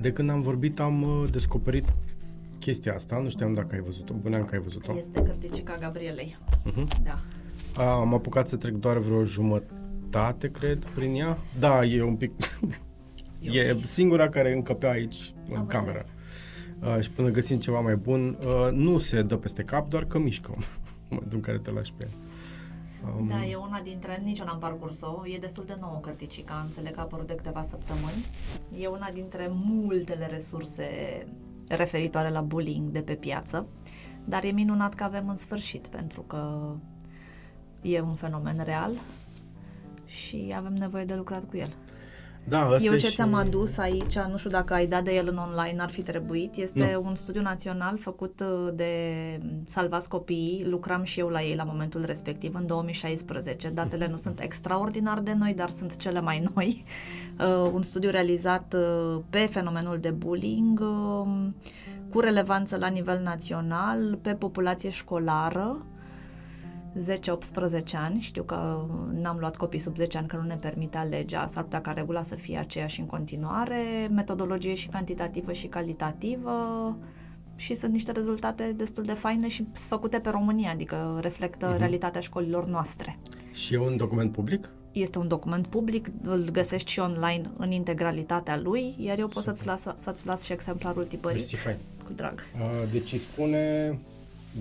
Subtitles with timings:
[0.00, 1.84] De când am vorbit am uh, descoperit
[2.58, 4.96] chestia asta, nu știam dacă ai văzut-o, băneam că ai văzut-o.
[4.96, 6.36] Este cărticica Gabrielei.
[6.70, 7.02] Uh-huh.
[7.02, 7.18] Da.
[7.74, 11.38] A, am apucat să trec doar vreo jumătate, cred, prin ea.
[11.58, 12.32] Da, e un pic...
[13.40, 13.84] E e ok.
[13.84, 16.04] singura care încăpea aici, în Am cameră.
[16.78, 16.96] înțeles.
[16.96, 20.18] Uh, și până găsim ceva mai bun, uh, nu se dă peste cap, doar că
[20.18, 20.62] mișcă în
[21.10, 22.16] momentul în care te lași pe ea.
[23.04, 26.92] Um, Da, e una dintre, nici eu n-am parcurs-o, e destul de nouă cărticica, înțeleg
[26.92, 28.24] că a apărut de câteva săptămâni.
[28.78, 30.86] E una dintre multele resurse
[31.68, 33.66] referitoare la bullying de pe piață,
[34.24, 36.74] dar e minunat că avem în sfârșit, pentru că
[37.82, 38.92] e un fenomen real
[40.04, 41.72] și avem nevoie de lucrat cu el.
[42.48, 43.14] Da, asta Eu e ce și...
[43.14, 46.56] ți-am adus aici, nu știu dacă ai dat de el în online, ar fi trebuit,
[46.56, 47.08] este Nu.
[47.08, 48.92] un studiu național făcut uh, de
[49.64, 53.68] Salvați Copiii, lucram și eu la ei la momentul respectiv, în 2016.
[53.68, 56.84] Datele nu sunt extraordinar de noi, dar sunt cele mai noi.
[57.40, 61.48] Uh, un studiu realizat uh, pe fenomenul de bullying, uh,
[62.10, 65.86] cu relevanță la nivel național, pe populație școlară,
[66.96, 71.46] 10-18 ani, știu că n-am luat copii sub 10 ani că nu ne permitea legea,
[71.46, 76.52] s-ar putea ca regula să fie aceeași în continuare, metodologie și cantitativă și calitativă
[77.56, 81.74] și sunt niște rezultate destul de faine și sunt făcute pe România, adică reflectă Mhm.
[81.74, 81.78] uh-huh.
[81.78, 83.18] realitatea școlilor noastre.
[83.52, 84.68] Și e un document public?
[84.92, 89.66] Este un document public, îl găsești și online în integralitatea lui, iar eu pot să-ți
[89.66, 91.76] las, să-ți las și exemplarul tipărit Mersi, fain.
[92.04, 92.40] cu drag.
[92.60, 93.98] Uh, Deci îi spune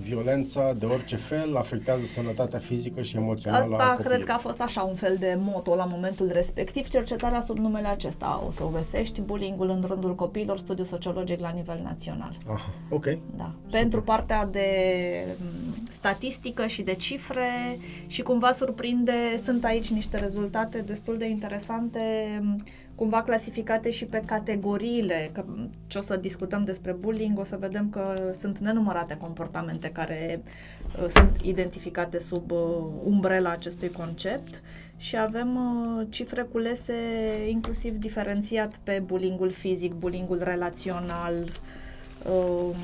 [0.01, 4.05] violența de orice fel afectează sănătatea fizică și emoțională a Asta copilului.
[4.15, 6.87] cred că a fost așa un fel de moto la momentul respectiv.
[6.87, 11.49] Cercetarea sub numele acesta o să o găsești, bullyingul în rândul copiilor, studiu sociologic la
[11.49, 12.37] nivel național.
[12.47, 13.05] Aha, ok.
[13.37, 13.51] Da.
[13.71, 14.67] Pentru partea de
[15.39, 21.99] m, statistică și de cifre și cumva surprinde, sunt aici niște rezultate destul de interesante,
[22.41, 22.63] m,
[22.99, 27.57] cumva clasificate și pe categoriile, că m, ce o să discutăm despre bullying, o să
[27.59, 30.41] vedem că sunt nenumărate comportamente care
[31.01, 32.57] uh, sunt identificate sub uh,
[33.03, 34.61] umbrela acestui concept
[34.97, 36.93] și avem uh, cifre culese
[37.49, 41.33] inclusiv diferențiat pe bullyingul fizic, bullyingul relațional,
[42.31, 42.75] um,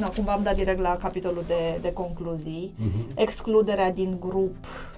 [0.00, 3.10] na, cumva am dat direct la capitolul de, de concluzii, Mhm.
[3.14, 4.95] excluderea din grup, uh,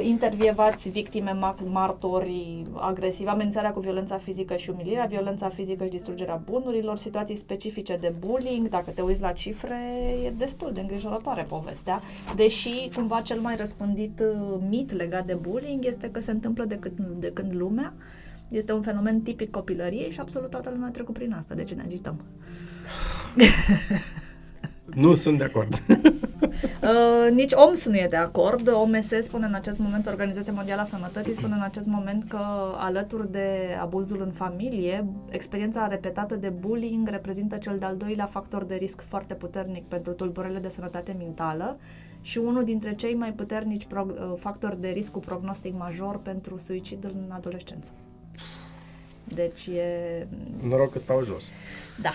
[0.00, 6.42] intervievați victime, ma- martori agresivi, amenințarea cu violența fizică și umilirea, violența fizică și distrugerea
[6.44, 9.78] bunurilor, situații specifice de bullying, dacă te uiți la cifre,
[10.24, 12.02] e destul de îngrijorătoare povestea,
[12.36, 16.76] deși cumva cel mai răspândit uh, mit legat de bullying este că se întâmplă de
[16.76, 17.92] când, de când lumea,
[18.50, 21.74] este un fenomen tipic copilăriei și absolut toată lumea a trecut prin asta, de ce
[21.74, 22.20] ne agităm?
[24.94, 25.74] Nu sunt de acord.
[26.82, 28.68] Uh, nici OMS nu e de acord.
[28.72, 32.38] OMS spune în acest moment, Organizația Mondială a Sănătății spune în acest moment că
[32.76, 38.74] alături de abuzul în familie, experiența repetată de bullying reprezintă cel de-al doilea factor de
[38.74, 41.76] risc foarte puternic pentru tulburările de sănătate mentală
[42.20, 46.56] și unul dintre cei mai puternici pro- uh, factori de risc cu prognostic major pentru
[46.56, 47.90] suicid în adolescență.
[49.24, 50.26] Deci e...
[50.62, 51.42] Noroc că stau jos.
[52.02, 52.10] Da.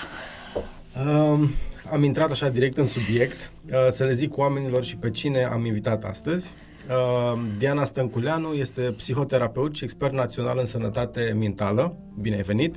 [0.95, 1.49] Um,
[1.91, 5.65] am intrat așa direct în subiect, uh, să le zic oamenilor și pe cine am
[5.65, 6.53] invitat astăzi.
[6.89, 11.95] Uh, Diana Stănculeanu este psihoterapeut și expert național în sănătate mentală.
[12.21, 12.75] Bine ai venit!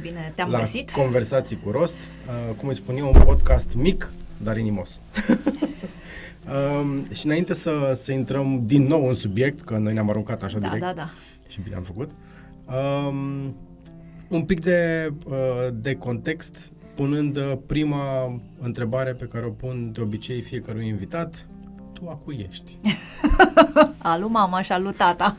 [0.00, 0.90] Bine, te-am la găsit.
[0.90, 1.96] Conversații cu Rost.
[1.96, 5.00] Uh, cum îți spun eu, un podcast mic, dar inimos.
[6.80, 10.58] um, și înainte să, să intrăm din nou în subiect, că noi ne-am aruncat așa
[10.58, 11.08] Da, direct da, da.
[11.48, 12.10] și bine am făcut,
[12.66, 13.56] um,
[14.28, 20.00] un pic de, uh, de context, punând uh, prima întrebare pe care o pun de
[20.00, 21.46] obicei fiecărui invitat,
[21.92, 22.78] tu a cui ești?
[23.98, 25.36] Alu mama și alu tata.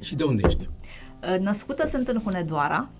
[0.00, 0.68] și de unde ești?
[1.32, 2.90] Uh, Născută sunt în Hunedoara,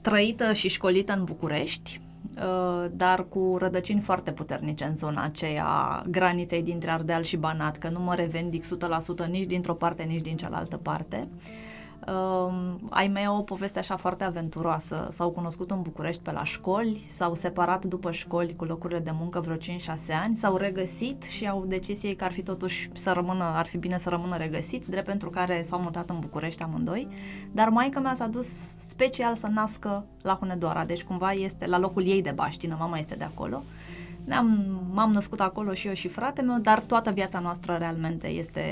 [0.00, 2.00] trăită și școlită în București,
[2.36, 7.88] uh, dar cu rădăcini foarte puternice în zona aceea graniței dintre Ardeal și Banat, că
[7.88, 11.28] nu mă revendic 100% nici dintr-o parte, nici din cealaltă parte.
[11.28, 11.63] Uh,
[12.90, 15.08] ai mei au o poveste așa foarte aventuroasă.
[15.10, 19.40] S-au cunoscut în București pe la școli, s-au separat după școli cu locurile de muncă
[19.40, 19.58] vreo 5-6
[20.22, 23.78] ani, s-au regăsit și au decis ei că ar fi totuși să rămână, ar fi
[23.78, 27.08] bine să rămână regăsiți, drept pentru care s-au mutat în București amândoi.
[27.52, 32.06] Dar maica mea s-a dus special să nască la Hunedoara, deci cumva este la locul
[32.06, 33.62] ei de baștină, mama este de acolo.
[34.24, 38.62] Ne-am, m-am născut acolo și eu și fratele meu, dar toată viața noastră realmente este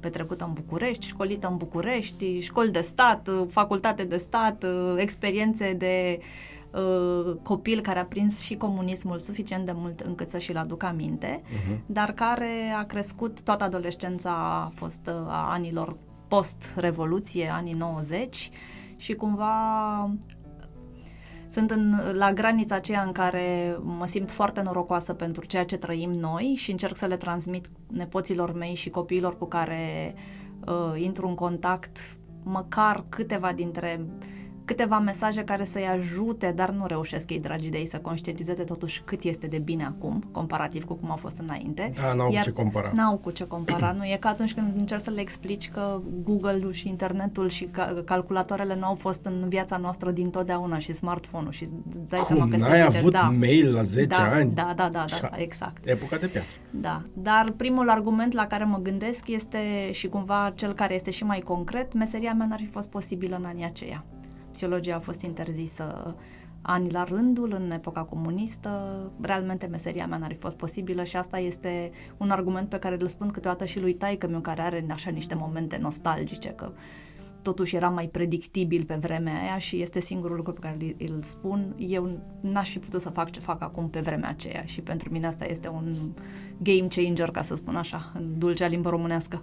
[0.00, 4.64] petrecută în București, școlită în București, școli de stat, facultate de stat,
[4.96, 6.18] experiențe de
[6.70, 11.42] uh, copil care a prins și comunismul suficient de mult încât să și-l aduc aminte,
[11.42, 11.78] uh-huh.
[11.86, 15.96] dar care a crescut, toată adolescența a fost uh, a anilor
[16.28, 18.50] post-revoluție, anii 90
[18.96, 19.54] și cumva
[21.50, 26.10] sunt în, la granița aceea în care mă simt foarte norocoasă pentru ceea ce trăim
[26.10, 30.14] noi și încerc să le transmit nepoților mei și copiilor cu care
[30.66, 34.06] uh, intru în contact măcar câteva dintre
[34.70, 39.02] câteva mesaje care să-i ajute, dar nu reușesc ei, dragii de ei, să conștientizeze totuși
[39.04, 41.92] cât este de bine acum, comparativ cu cum a fost înainte.
[41.94, 42.90] Da, n-au Iar cu ce compara.
[42.94, 43.92] N-au cu ce compara.
[43.92, 48.02] nu e ca atunci când încerci să le explici că Google-ul și internetul și ca-
[48.04, 51.66] calculatoarele nu au fost în viața noastră din totdeauna și smartphone-ul și
[52.08, 53.32] dai cum, seama că n-ai avut da.
[53.38, 54.54] mail la 10 da, ani?
[54.54, 55.86] Da, da, da, da, da, exact.
[55.86, 56.56] Epoca de piatră.
[56.70, 61.24] Da, dar primul argument la care mă gândesc este și cumva cel care este și
[61.24, 64.04] mai concret, meseria mea n-ar fi fost posibilă în anii aceia.
[64.52, 66.16] Psihologia a fost interzisă
[66.62, 68.70] ani la rândul în epoca comunistă,
[69.20, 73.06] realmente meseria mea n-ar fi fost posibilă și asta este un argument pe care îl
[73.06, 76.72] spun câteodată și lui taică meu care are așa niște momente nostalgice, că
[77.42, 81.74] totuși era mai predictibil pe vremea aia și este singurul lucru pe care îl spun.
[81.78, 85.26] Eu n-aș fi putut să fac ce fac acum pe vremea aceea și pentru mine
[85.26, 86.12] asta este un
[86.58, 89.42] game changer, ca să spun așa, în dulcea limbă românească.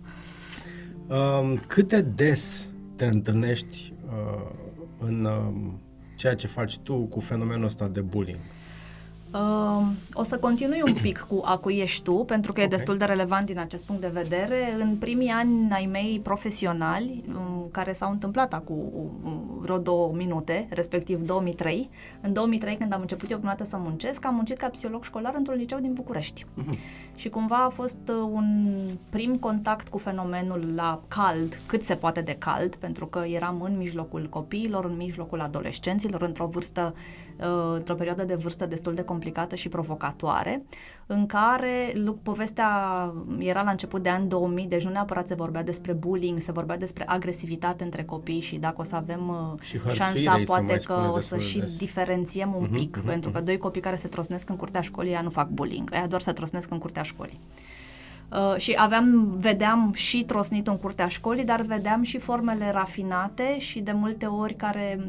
[1.08, 4.67] Um, cât de des te întâlnești uh,
[5.00, 5.72] în uh,
[6.16, 8.40] ceea ce faci tu cu fenomenul ăsta de bullying?
[9.32, 12.74] Uh, o să continui un pic cu a cui ești tu, pentru că okay.
[12.74, 14.76] e destul de relevant din acest punct de vedere.
[14.80, 20.68] În primii ani ai mei profesionali, um, care s-au întâmplat acum um, vreo două minute,
[20.70, 21.90] respectiv 2003,
[22.22, 25.34] în 2003 când am început eu prima dată să muncesc, am muncit ca psiholog școlar
[25.38, 26.46] într-un liceu din București.
[26.46, 27.16] Uh-huh.
[27.16, 28.76] Și cumva a fost uh, un
[29.10, 33.78] prim contact cu fenomenul la cald, cât se poate de cald, pentru că eram în
[33.78, 36.94] mijlocul copiilor, în mijlocul adolescenților, într-o vârstă,
[37.40, 40.64] uh, într-o perioadă de vârstă destul de complicată și provocatoare,
[41.06, 41.94] în care
[42.24, 42.70] povestea
[43.40, 46.78] era la început de an 2000, deci nu neapărat se vorbea despre bullying, se vorbea
[46.78, 51.20] despre agresivitate între copii și dacă o să avem uh, și șansa, poate că o
[51.20, 51.78] să și des.
[51.78, 55.12] diferențiem un uh-huh, pic, uh-huh, pentru că doi copii care se trosnesc în curtea școlii,
[55.12, 57.40] ea nu fac bullying, ea doar se trosnesc în curtea școlii.
[58.32, 63.80] Uh, și aveam, vedeam și trosnit în curtea școlii, dar vedeam și formele rafinate și
[63.80, 65.08] de multe ori care uh,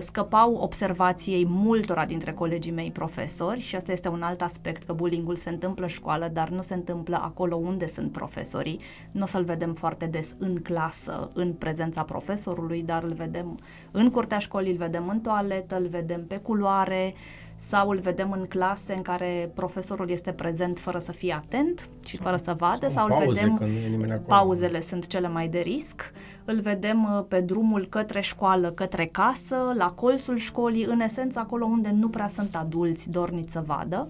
[0.00, 5.36] scăpau observației multora dintre colegii mei profesori și asta este un alt aspect, că bullying
[5.36, 8.80] se întâmplă în școală, dar nu se întâmplă acolo unde sunt profesorii.
[9.10, 13.58] Nu o să-l vedem foarte des în clasă, în prezența profesorului, dar îl vedem
[13.90, 17.14] în curtea școlii, îl vedem în toaletă, îl vedem pe culoare,
[17.62, 22.16] sau îl vedem în clase în care profesorul este prezent fără să fie atent și
[22.16, 26.12] fără să vadă, sau, sau îl vedem, pauzele sunt cele mai de risc,
[26.44, 31.64] îl vedem uh, pe drumul către școală, către casă, la colțul școlii, în esență acolo
[31.64, 34.08] unde nu prea sunt adulți dorniți să vadă.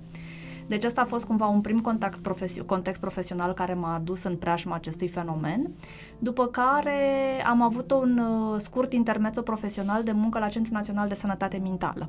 [0.66, 4.36] Deci ăsta a fost cumva un prim contact profesi- context profesional care m-a adus în
[4.36, 5.70] preajma acestui fenomen,
[6.18, 7.00] după care
[7.46, 12.08] am avut un uh, scurt intermezzo profesional de muncă la Centrul Național de Sănătate Mentală.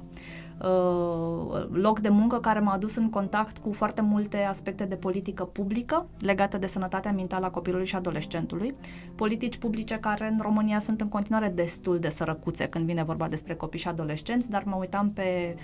[0.63, 5.44] Uh, loc de muncă care m-a adus în contact cu foarte multe aspecte de politică
[5.44, 8.75] publică legate de sănătatea mentală a copilului și adolescentului.
[9.16, 13.56] Politici publice care în România sunt în continuare destul de sărăcuțe când vine vorba despre
[13.56, 15.62] copii și adolescenți, dar mă uitam pe uh,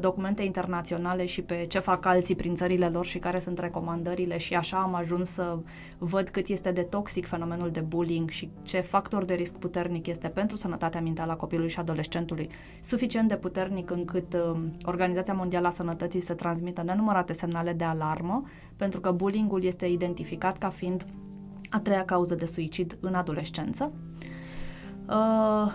[0.00, 4.54] documente internaționale și pe ce fac alții prin țările lor și care sunt recomandările și
[4.54, 5.58] așa am ajuns să
[5.98, 10.28] văd cât este de toxic fenomenul de bullying și ce factor de risc puternic este
[10.28, 12.48] pentru sănătatea mentală a copilului și adolescentului,
[12.80, 18.42] suficient de puternic încât Uh, Organizația Mondială a Sănătății să transmită nenumărate semnale de alarmă,
[18.76, 21.06] pentru că bullyingul este identificat ca fiind
[21.70, 23.92] a treia cauză de suicid în adolescență.
[23.92, 24.32] Uh,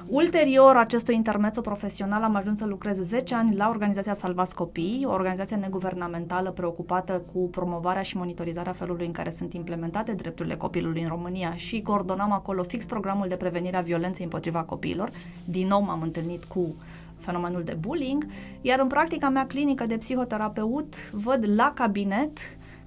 [0.07, 5.11] ulterior acestui intermezzo profesional am ajuns să lucrez 10 ani la organizația Salvați Copii, o
[5.11, 11.07] organizație neguvernamentală preocupată cu promovarea și monitorizarea felului în care sunt implementate drepturile copilului în
[11.07, 15.09] România și coordonam acolo fix programul de prevenire a violenței împotriva copiilor.
[15.45, 16.75] Din nou m-am întâlnit cu
[17.17, 18.25] fenomenul de bullying,
[18.61, 22.37] iar în practica mea clinică de psihoterapeut văd la cabinet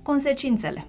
[0.03, 0.87] consecințele.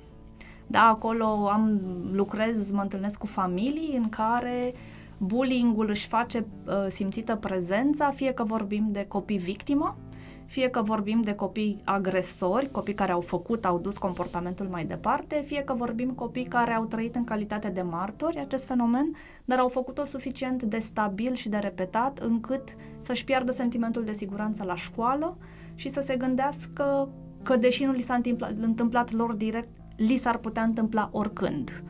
[0.68, 4.74] Da, acolo am lucrez, mă întâlnesc cu familii în care
[5.23, 9.97] bullying-ul își face uh, simțită prezența, fie că vorbim de copii victimă,
[10.45, 15.43] fie că vorbim de copii agresori, copii care au făcut, au dus comportamentul mai departe,
[15.45, 19.67] fie că vorbim copii care au trăit în calitate de martori acest fenomen, dar au
[19.67, 25.37] făcut-o suficient de stabil și de repetat încât să-și piardă sentimentul de siguranță la școală
[25.75, 27.09] și să se gândească
[27.43, 31.83] că deși nu li s-a întâmplat, întâmplat lor direct, li s-ar putea întâmpla oricând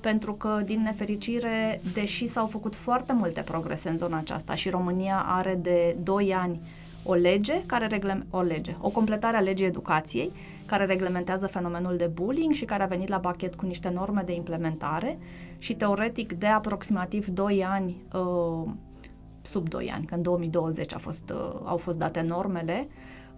[0.00, 5.24] pentru că, din nefericire, deși s-au făcut foarte multe progrese în zona aceasta și România
[5.26, 6.60] are de 2 ani
[7.04, 10.32] o lege care regle- o lege, o completare a legii educației
[10.66, 14.32] care reglementează fenomenul de bullying și care a venit la pachet cu niște norme de
[14.34, 15.18] implementare
[15.58, 18.70] și teoretic de aproximativ 2 ani uh,
[19.42, 22.88] sub 2 ani, că în 2020 a fost, uh, au fost date normele,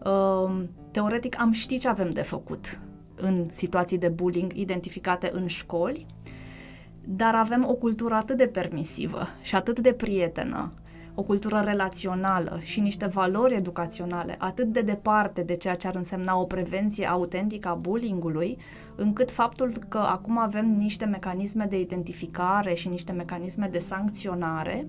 [0.04, 2.80] uh, teoretic am ști ce avem de făcut
[3.14, 6.06] în situații de bullying identificate în școli,
[7.04, 10.72] dar avem o cultură atât de permisivă și atât de prietenă,
[11.14, 16.36] o cultură relațională și niște valori educaționale atât de departe de ceea ce ar însemna
[16.38, 18.58] o prevenție autentică a bullyingului,
[18.96, 24.86] încât faptul că acum avem niște mecanisme de identificare și niște mecanisme de sancționare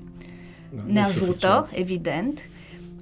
[0.75, 1.69] Da, ne nu ajută, suficient.
[1.71, 2.39] evident.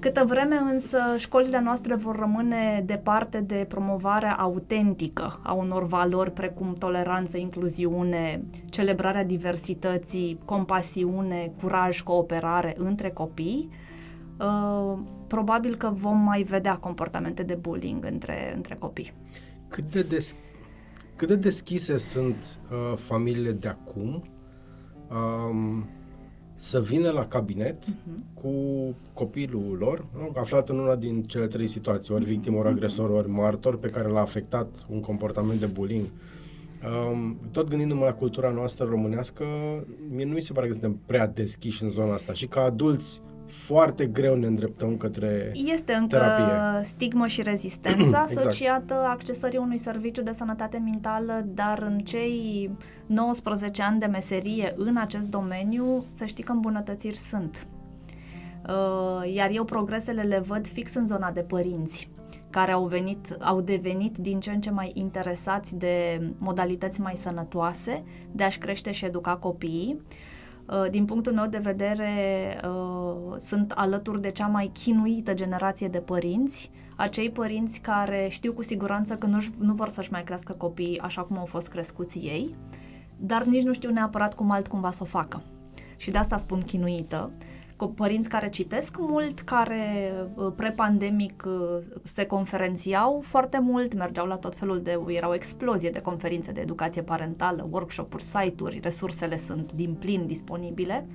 [0.02, 6.74] Câtă vreme însă școlile noastre vor rămâne departe de promovarea autentică a unor valori precum
[6.74, 13.70] toleranță, incluziune, celebrarea diversității, compasiune, curaj, cooperare între copii,
[14.40, 19.14] uh, probabil că vom mai vedea comportamente de bullying între, între copii.
[19.68, 20.36] Cât de, des,
[21.16, 24.24] cât de deschise sunt uh, familiile de acum
[25.10, 25.90] um,
[26.62, 28.42] să vină la cabinet uh-huh.
[28.42, 28.54] cu
[29.14, 30.32] copilul lor, nu?
[30.36, 34.08] aflat în una din cele trei situații, ori victimă, ori agresor, ori martor, pe care
[34.08, 36.06] l-a afectat un comportament de bullying.
[37.12, 39.44] Um, tot gândindu-mă la cultura noastră românească,
[40.10, 43.22] mie nu mi se pare că suntem prea deschiși în zona asta și ca adulți
[43.52, 46.84] foarte greu ne îndreptăm către Este încă terapie.
[46.84, 48.38] stigmă și rezistență Exact.
[48.38, 52.70] asociată accesării unui serviciu de sănătate mentală, dar în cei
[53.06, 57.68] 19 ani de meserie în acest domeniu, să știi că îmbunătățiri sunt.
[58.68, 62.10] Uh, Iar eu progresele le văd fix în zona de părinți
[62.50, 68.04] care au, venit, au devenit din ce în ce mai interesați de modalități mai sănătoase
[68.32, 70.02] de a-și crește și educa copiii.
[70.02, 70.30] Uh,
[70.90, 72.10] Din punctul meu de vedere,
[72.64, 78.62] uh, sunt alături de cea mai chinuită generație de părinți, acei părinți care știu cu
[78.64, 82.56] siguranță că nu, nu vor să-și mai crească copiii așa cum au fost crescuți ei,
[83.18, 85.42] dar nici nu știu neapărat cum altcumva să o facă.
[85.98, 87.32] Și de asta spun chinuită.
[87.38, 87.42] Cu
[87.88, 91.54] părinți care citesc mult, care uh, pre-pandemic uh,
[92.04, 96.62] se conferențiau foarte mult, mergeau la tot felul de, era o explozie de conferințe de
[96.62, 101.08] educație parentală, workshop-uri, site-uri, resursele sunt din plin disponibile,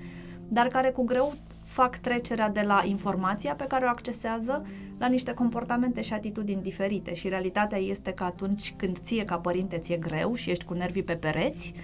[0.48, 1.32] dar care cu greu
[1.64, 4.66] fac trecerea de la informația pe care o accesează
[4.98, 7.14] la niște comportamente și atitudini diferite.
[7.14, 11.02] Și realitatea este că atunci când ție ca părinte ți-e greu și ești cu nervii
[11.02, 11.74] pe pereți,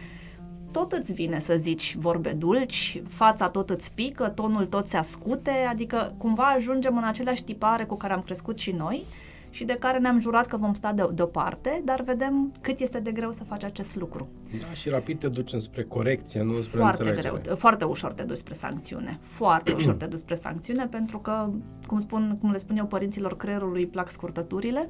[0.73, 5.51] tot îți vine să zici vorbe dulci, fața tot îți pică, tonul tot se ascute,
[5.51, 9.05] adică cumva ajungem în aceleași tipare cu care am crescut și noi
[9.51, 13.11] și de care ne-am jurat că vom sta de- deoparte, dar vedem cât este de
[13.13, 14.29] greu să faci acest lucru.
[14.61, 17.41] Da, și rapid te duci înspre corecție, nu spre Foarte înțelegere.
[17.43, 19.19] greu, foarte ușor te duci spre sancțiune.
[19.23, 21.51] Foarte ușor te duci spre sancțiune pentru că,
[21.87, 24.89] cum, spun, cum le spun eu părinților, creierului îi plac scurtăturile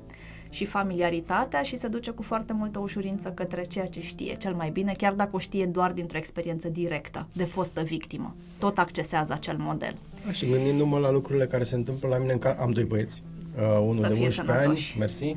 [0.53, 4.71] și familiaritatea și se duce cu foarte multă ușurință către ceea ce știe cel mai
[4.71, 8.35] bine, chiar dacă o știe doar dintr-o experiență directă de fostă victimă.
[8.59, 9.97] Tot accesează acel model.
[10.27, 13.23] Da, și gândindu-mă la lucrurile care se întâmplă la mine, în ca- am doi băieți,
[13.57, 14.91] uh, unul Să de fie 11 sănătoși.
[14.93, 15.37] ani, mersi,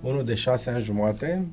[0.00, 1.46] unul de 6 ani jumate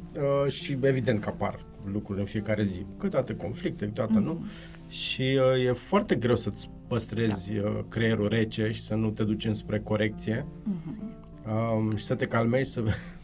[0.46, 4.28] uh, și evident că apar lucruri în fiecare zi, câteodată conflicte, câteodată Mhm.
[4.28, 4.46] nu.
[4.88, 7.68] Și uh, e foarte greu să-ți păstrezi Da.
[7.70, 11.07] uh, creierul rece și să nu te duci înspre corecție Mhm.
[11.50, 12.84] Um, și să te calmezi, să,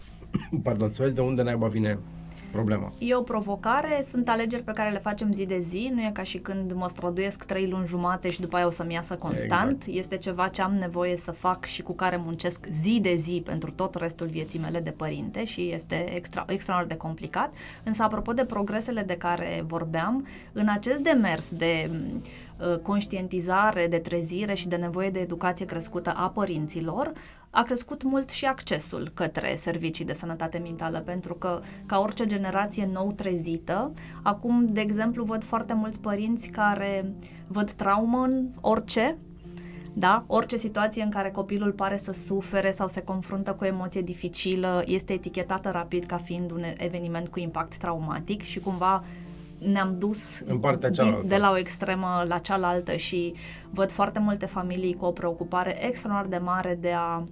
[0.64, 2.00] pardon, să vezi de unde naiba vine
[2.54, 2.92] problema.
[2.98, 6.24] E o provocare, sunt alegeri pe care le facem zi de zi, nu e ca
[6.24, 9.72] și când mă străduiesc trei luni jumate și după aia o să-mi iasă constant.
[9.72, 9.98] Exact.
[9.98, 13.72] Este ceva ce am nevoie să fac și cu care muncesc zi de zi pentru
[13.72, 17.54] tot restul vieții mele de părinte și este extra, extraordinar de complicat.
[17.84, 22.22] Însă, apropo de progresele de care vorbeam, în acest demers de m,
[22.72, 27.12] uh, conștientizare, de trezire și de nevoie de educație crescută a părinților,
[27.56, 32.90] a crescut mult și accesul către servicii de sănătate mentală, pentru că, ca orice generație
[32.94, 33.92] nou trezită,
[34.24, 37.14] acum, de exemplu, văd foarte mulți părinți care
[37.48, 39.18] văd traumă în orice,
[39.94, 40.24] da?
[40.28, 44.84] Orice situație în care copilul pare să sufere sau se confruntă cu o emoție dificilă
[44.86, 49.04] este etichetată rapid ca fiind un eveniment cu impact traumatic și cumva
[49.72, 51.28] ne-am dus În partea din, cealaltă.
[51.28, 53.34] de la o extremă la cealaltă și
[53.70, 57.24] văd foarte multe familii cu o preocupare extraordinar de mare de a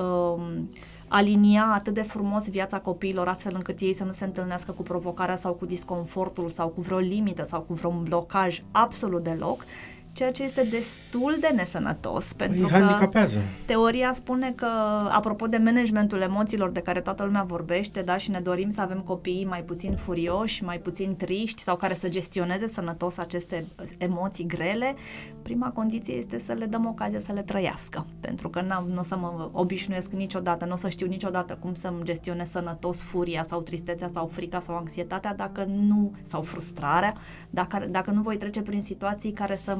[0.00, 0.70] um,
[1.08, 5.36] alinia atât de frumos viața copiilor astfel încât ei să nu se întâlnească cu provocarea
[5.36, 9.64] sau cu disconfortul sau cu vreo limită sau cu vreun blocaj absolut deloc,
[10.12, 13.38] ceea ce este destul de nesănătos, pentru Îi că handicapează.
[13.66, 14.66] teoria spune că,
[15.10, 19.00] apropo de managementul emoțiilor de care toată lumea vorbește, da, și ne dorim să avem
[19.00, 23.66] copii mai puțin furioși, mai puțin triști sau care să gestioneze sănătos aceste
[23.98, 24.94] emoții grele,
[25.42, 29.16] prima condiție este să le dăm ocazia să le trăiască, pentru că nu o să
[29.16, 34.08] mă obișnuiesc niciodată, nu o să știu niciodată cum să-mi gestionez sănătos furia sau tristețea
[34.12, 37.14] sau frica sau anxietatea dacă nu, sau frustrarea,
[37.50, 39.76] dacă, dacă nu voi trece prin situații care să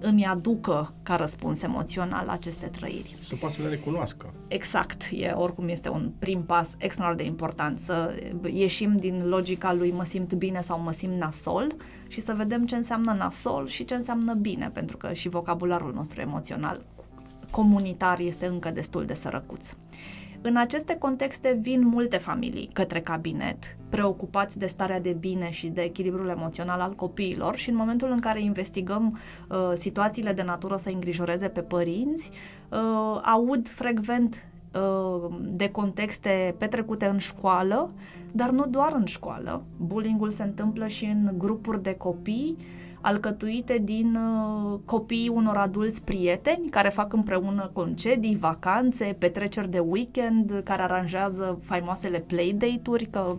[0.00, 3.16] îmi aducă ca răspuns emoțional aceste trăiri.
[3.22, 4.32] Să poată să le recunoască.
[4.48, 8.14] Exact, e, oricum este un prim pas extraordinar de important, să
[8.52, 11.74] ieșim din logica lui mă simt bine sau mă simt nasol
[12.08, 16.20] și să vedem ce înseamnă nasol și ce înseamnă bine, pentru că și vocabularul nostru
[16.20, 16.80] emoțional
[17.50, 19.74] comunitar este încă destul de sărăcuț.
[20.48, 25.80] În aceste contexte vin multe familii către cabinet, preocupați de starea de bine și de
[25.80, 30.88] echilibrul emoțional al copiilor și în momentul în care investigăm uh, situațiile de natură să
[30.88, 32.30] îngrijoreze pe părinți,
[32.70, 37.90] uh, aud frecvent uh, de contexte petrecute în școală,
[38.32, 39.64] dar nu doar în școală.
[39.76, 42.56] Bullyingul se întâmplă și în grupuri de copii,
[43.06, 50.60] alcătuite din uh, copiii unor adulți prieteni care fac împreună concedii, vacanțe, petreceri de weekend,
[50.64, 53.36] care aranjează faimoasele playdate-uri, că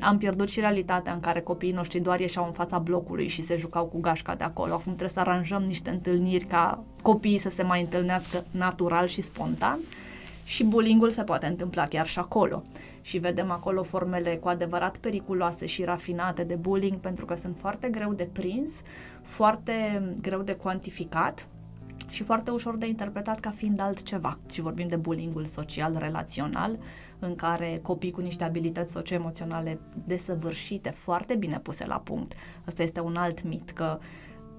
[0.00, 3.56] am pierdut și realitatea în care copiii noștri doar ieșeau în fața blocului și se
[3.56, 4.72] jucau cu gașca de acolo.
[4.72, 9.78] Acum trebuie să aranjăm niște întâlniri ca copiii să se mai întâlnească natural și spontan
[10.50, 12.62] și bullyingul se poate întâmpla chiar și acolo.
[13.00, 17.88] Și vedem acolo formele cu adevărat periculoase și rafinate de bullying pentru că sunt foarte
[17.88, 18.70] greu de prins,
[19.22, 21.48] foarte greu de cuantificat
[22.08, 24.38] și foarte ușor de interpretat ca fiind altceva.
[24.52, 26.78] Și vorbim de bullyingul social, relațional,
[27.18, 32.32] în care copii cu niște abilități socioemoționale desăvârșite, foarte bine puse la punct.
[32.64, 33.98] Asta este un alt mit, că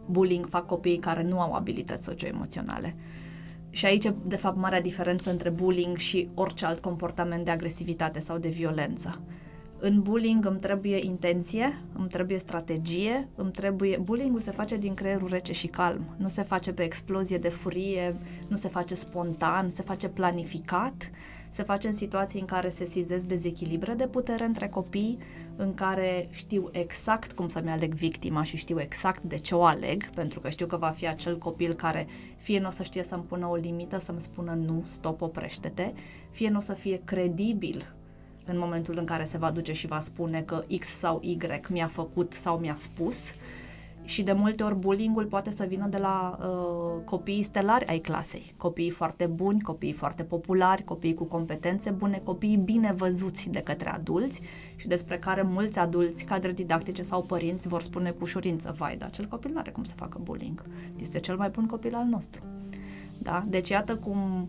[0.05, 2.95] bullying fac copiii care nu au abilități socioemoționale.
[3.73, 8.19] Și aici e, de fapt, marea diferență între bullying și orice alt comportament de agresivitate
[8.19, 9.21] sau de violență.
[9.83, 13.97] În bullying îmi trebuie intenție, îmi trebuie strategie, îmi trebuie...
[13.97, 16.15] Bullying-ul se face din creierul rece și calm.
[16.17, 18.15] Nu se face pe explozie de furie,
[18.47, 21.11] nu se face spontan, se face planificat,
[21.49, 25.17] se face în situații în care se sizez dezechilibre de putere între copii,
[25.61, 30.09] în care știu exact cum să-mi aleg victima și știu exact de ce o aleg,
[30.09, 32.07] pentru că știu că va fi acel copil care
[32.37, 35.91] fie nu o să știe să-mi pună o limită, să-mi spună nu, stop, oprește-te,
[36.31, 37.93] fie nu o să fie credibil
[38.45, 41.37] în momentul în care se va duce și va spune că X sau Y
[41.69, 43.31] mi-a făcut sau mi-a spus
[44.03, 48.53] și de multe ori bullying-ul poate să vină de la uh, copiii stelari ai clasei,
[48.57, 53.89] copiii foarte buni, copiii foarte populari, copiii cu competențe bune, copiii bine văzuți de către
[53.89, 54.41] adulți
[54.75, 59.07] și despre care mulți adulți, cadre didactice sau părinți vor spune cu ușurință, vai, dar
[59.07, 60.61] acel copil nu are cum să facă bullying,
[61.01, 62.41] este cel mai bun copil al nostru.
[63.17, 63.45] Da?
[63.47, 64.47] Deci iată cum uh,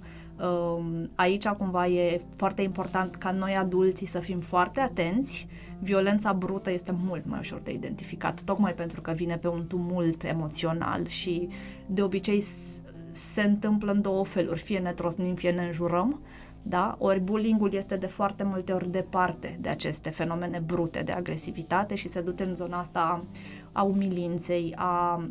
[1.14, 5.46] Aici cumva e foarte important ca noi adulții să fim foarte atenți.
[5.80, 10.24] Violența brută este mult mai ușor de identificat, tocmai pentru că vine pe un tumult
[10.24, 11.48] emoțional și
[11.86, 12.40] de obicei
[13.10, 16.20] se întâmplă în două feluri, fie ne trosnim, fie ne înjurăm,
[16.62, 16.96] da?
[16.98, 22.08] Ori bullying este de foarte multe ori departe de aceste fenomene brute de agresivitate și
[22.08, 23.24] se duce în zona asta
[23.72, 25.24] a umilinței, a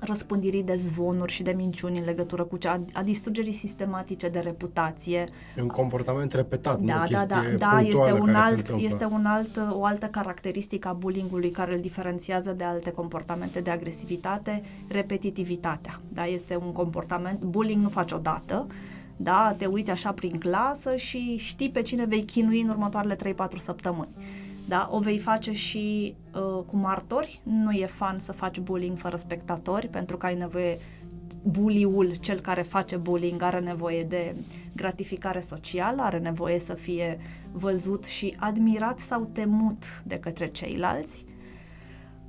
[0.00, 5.24] răspândirii de zvonuri și de minciuni în legătură cu cea a distrugerii sistematice de reputație.
[5.56, 9.60] E un comportament repetat, da, nu da, da, da, este un alt, este un alt,
[9.70, 16.00] o altă caracteristică a bullyingului care îl diferențiază de alte comportamente de agresivitate, repetitivitatea.
[16.08, 18.66] Da, este un comportament, bullying nu faci odată,
[19.16, 23.18] da, te uiți așa prin clasă și știi pe cine vei chinui în următoarele 3-4
[23.56, 24.10] săptămâni
[24.68, 24.88] da?
[24.92, 27.40] O vei face și uh, cu martori.
[27.42, 30.78] Nu e fan să faci bullying fără spectatori, pentru că ai nevoie
[31.42, 34.34] buliul, cel care face bullying, are nevoie de
[34.76, 37.18] gratificare socială, are nevoie să fie
[37.52, 41.24] văzut și admirat sau temut de către ceilalți.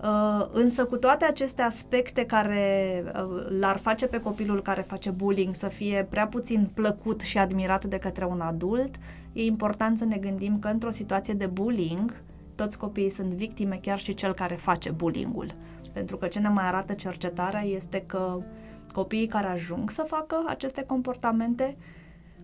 [0.03, 5.53] Uh, însă cu toate aceste aspecte care uh, l-ar face pe copilul care face bullying
[5.53, 8.95] să fie prea puțin plăcut și admirat de către un adult,
[9.33, 12.21] e important să ne gândim că într-o situație de bullying,
[12.57, 15.51] toți copiii sunt victime, chiar și cel care face bullyingul.
[15.93, 18.39] Pentru că ce ne mai arată cercetarea este că
[18.93, 21.77] copiii care ajung să facă aceste comportamente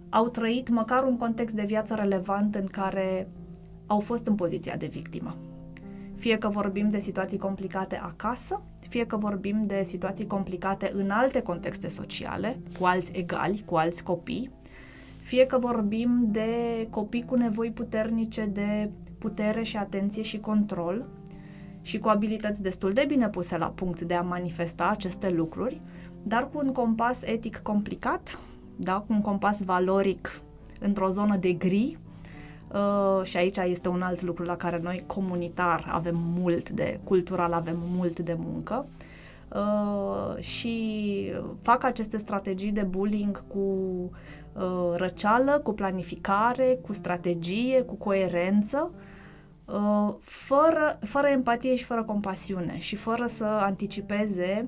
[0.10, 3.28] au trăit măcar un context de viață relevant în care
[3.88, 5.36] au fost în poziția de victimă.
[6.16, 11.42] Fie că vorbim de situații complicate acasă, fie că vorbim de situații complicate în alte
[11.42, 14.52] contexte sociale, cu alți egali, cu alți copii,
[15.24, 16.48] fie că vorbim de
[16.90, 21.06] copii cu nevoi puternice de putere și atenție și control,
[21.82, 25.82] și cu abilități destul de bine puse la punct de a manifesta aceste lucruri,
[26.24, 28.40] dar cu un compas etic complicat,
[28.76, 30.42] da, cu un compas valoric
[30.80, 31.98] într-o zonă de gri,
[32.74, 37.54] Uh, și aici este un alt lucru la care noi comunitar avem mult de, cultural
[37.54, 38.86] avem mult de muncă
[39.56, 41.32] uh, și
[41.62, 44.10] fac aceste strategii de bullying cu uh,
[44.96, 48.92] răceală, cu planificare, cu strategie, cu coerență,
[49.66, 54.68] uh, fără, fără empatie și fără compasiune și fără să anticipeze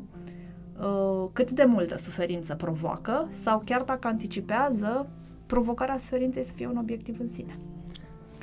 [0.79, 5.07] uh, cât de multă suferință provoacă sau chiar dacă anticipează
[5.45, 7.59] provocarea suferinței să fie un obiectiv în sine.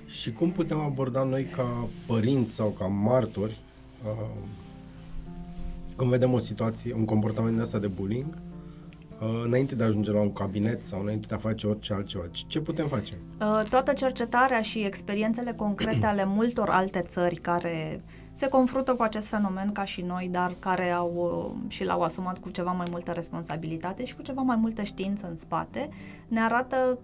[0.07, 3.61] Și cum putem aborda noi ca părinți sau ca martori
[4.05, 4.29] uh,
[5.97, 8.52] când vedem o situație, un comportament ăsta de bullying, uh,
[9.45, 12.61] înainte de a ajunge la un cabinet sau înainte de a face orice altceva, ce
[12.61, 13.19] putem face?
[13.41, 19.29] Uh, toată cercetarea și experiențele concrete ale multor alte țări care se confruntă cu acest
[19.29, 23.13] fenomen ca și noi, dar care au uh, și l-au asumat cu ceva mai multă
[23.13, 25.89] responsabilitate și cu ceva mai multă știință în spate,
[26.29, 26.99] ne arată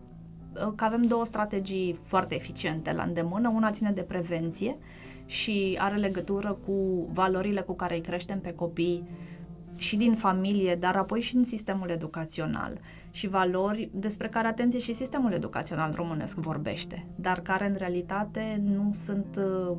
[0.67, 3.49] Uh, că avem două strategii foarte eficiente la îndemână.
[3.49, 4.77] Una ține de prevenție
[5.27, 9.09] și are legătură cu valorile cu care îi creștem pe copii
[9.79, 12.79] și din familie, dar apoi și în sistemul educațional
[13.11, 18.93] și valori despre care, atenție, și sistemul educațional românesc vorbește, dar care în realitate nu
[18.93, 19.77] sunt uh,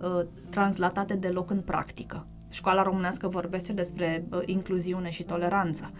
[0.00, 2.26] uh, translatate deloc în practică.
[2.48, 5.90] Școala românească vorbește despre uh, incluziune și toleranță.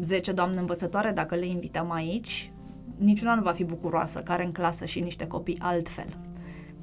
[0.00, 2.50] 10 doamne învățătoare, dacă le invităm aici,
[2.96, 6.25] niciuna nu va fi bucuroasă care în clasă și niște copii altfel.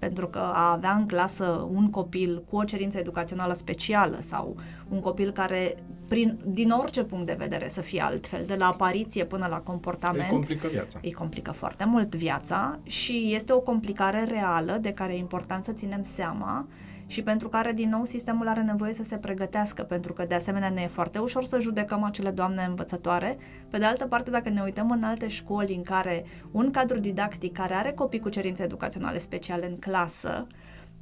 [0.04, 4.56] Pentru că a avea în clasă un copil cu o cerință educațională specială sau
[4.90, 5.76] un copil care,
[6.08, 10.30] prin, din orice punct de vedere, să fie altfel, de la apariție până la comportament.
[10.30, 11.00] Îi complică viața.
[11.02, 15.72] Îi complică foarte mult viața și este o complicare reală de care e important să
[15.72, 16.68] ținem seama
[17.08, 20.70] și pentru care, din nou, sistemul are nevoie să se pregătească, pentru că, de asemenea,
[20.70, 23.38] ne e foarte ușor să judecăm acele doamne învățătoare.
[23.70, 27.54] Pe de altă parte, dacă ne uităm în alte școli în care un cadru didactic
[27.54, 30.48] care are copii cu cerințe educaționale speciale în clasă,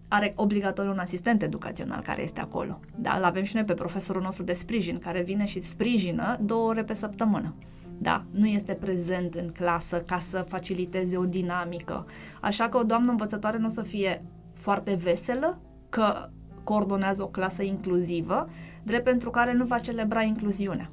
[0.08, 2.80] are obligatoriu un asistent educațional care este acolo.
[2.96, 6.68] Da, îl avem și noi pe profesorul nostru de sprijin, care vine și sprijină două
[6.68, 7.56] ore pe săptămână.
[7.98, 12.06] Da, nu este prezent în clasă ca să faciliteze o dinamică.
[12.42, 15.60] Așa că o doamnă învățătoare nu o să fie foarte veselă,
[15.92, 16.30] că
[16.64, 18.50] coordonează o clasă inclusivă,
[18.84, 20.90] drept pentru care nu va celebra incluziunea.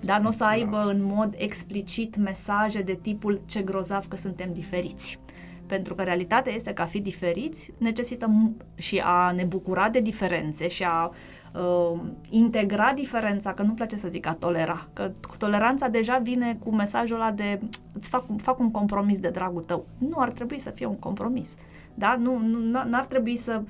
[0.00, 0.48] Dar nu o să da.
[0.48, 5.18] aibă în mod explicit mesaje de tipul ce grozav că suntem diferiți.
[5.66, 10.68] Pentru că realitatea este că a fi diferiți necesită și a ne bucura de diferențe
[10.68, 11.10] și a
[11.54, 16.74] uh, integra diferența, că nu place să zic a tolera, că toleranța deja vine cu
[16.74, 17.60] mesajul ăla de
[17.92, 19.86] îți fac, fac un compromis de dragul tău.
[19.98, 21.54] Nu ar trebui să fie un compromis.
[21.98, 22.16] Da?
[22.18, 23.62] Nu, nu n-ar trebui să...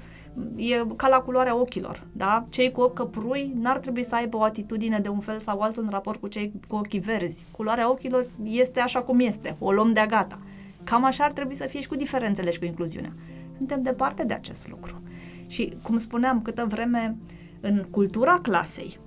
[0.57, 2.03] E ca la culoarea ochilor.
[2.13, 2.47] Da?
[2.49, 5.83] Cei cu ochi căprui n-ar trebui să aibă o atitudine de un fel sau altul
[5.83, 7.45] în raport cu cei cu ochii verzi.
[7.51, 9.57] Culoarea ochilor este așa cum este.
[9.59, 10.39] O luăm de gata.
[10.85, 13.13] Cam așa ar trebui să fie și cu diferențele și cu incluziunea.
[13.57, 15.03] Suntem departe de acest lucru.
[15.47, 17.17] Și, cum spuneam, câtă vreme
[17.61, 18.99] în cultura clasei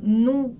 [0.00, 0.54] nu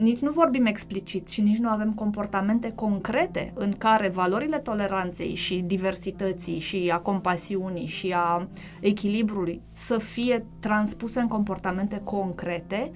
[0.00, 5.58] nici nu vorbim explicit și nici nu avem comportamente concrete în care valorile toleranței și
[5.58, 8.48] diversității și a compasiunii și a
[8.80, 12.92] echilibrului să fie transpuse în comportamente concrete,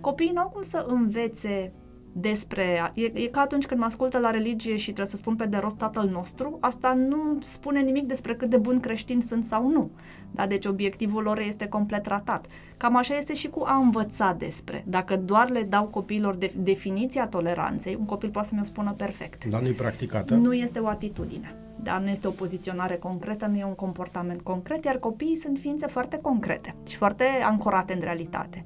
[0.00, 1.72] copiii nu au cum să învețe
[2.12, 2.92] despre...
[2.94, 5.56] E, e ca atunci când mă ascultă la religie și trebuie să spun pe de
[5.56, 9.90] rost tatăl nostru, asta nu spune nimic despre cât de bun creștini sunt sau nu.
[10.34, 10.46] Da?
[10.46, 12.46] Deci obiectivul lor este complet ratat.
[12.76, 14.84] Cam așa este și cu a învăța despre.
[14.86, 19.44] Dacă doar le dau copiilor de, definiția toleranței, un copil poate să mi-o spună perfect.
[19.44, 20.34] Dar nu e practicată?
[20.34, 21.54] Nu este o atitudine.
[21.82, 25.86] Da, nu este o poziționare concretă, nu e un comportament concret, iar copiii sunt ființe
[25.86, 28.64] foarte concrete și foarte ancorate în realitate.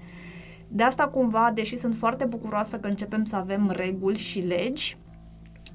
[0.68, 4.96] De asta cumva, deși sunt foarte bucuroasă că începem să avem reguli și legi,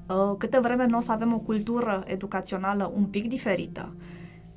[0.08, 3.94] uh, câte vreme nu o să avem o cultură educațională un pic diferită,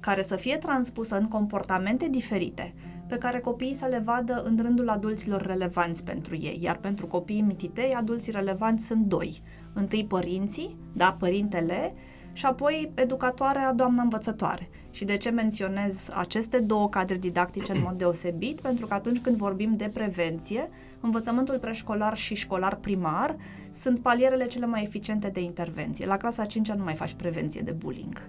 [0.07, 2.73] care să fie transpusă în comportamente diferite,
[3.07, 6.59] pe care copiii să le vadă în rândul adulților relevanți pentru ei.
[6.61, 9.41] Iar pentru copiii mititei, adulții relevanți sunt doi.
[9.73, 11.93] Întâi părinții, da, părintele,
[12.33, 14.69] și apoi educatoarea, doamna învățătoare.
[14.91, 18.61] Și de ce menționez aceste două cadre didactice în mod deosebit?
[18.61, 23.35] Pentru că atunci când vorbim de prevenție, învățământul preșcolar și școlar primar
[23.71, 26.05] sunt palierele cele mai eficiente de intervenție.
[26.05, 28.23] La clasa 5 nu mai faci prevenție de bullying.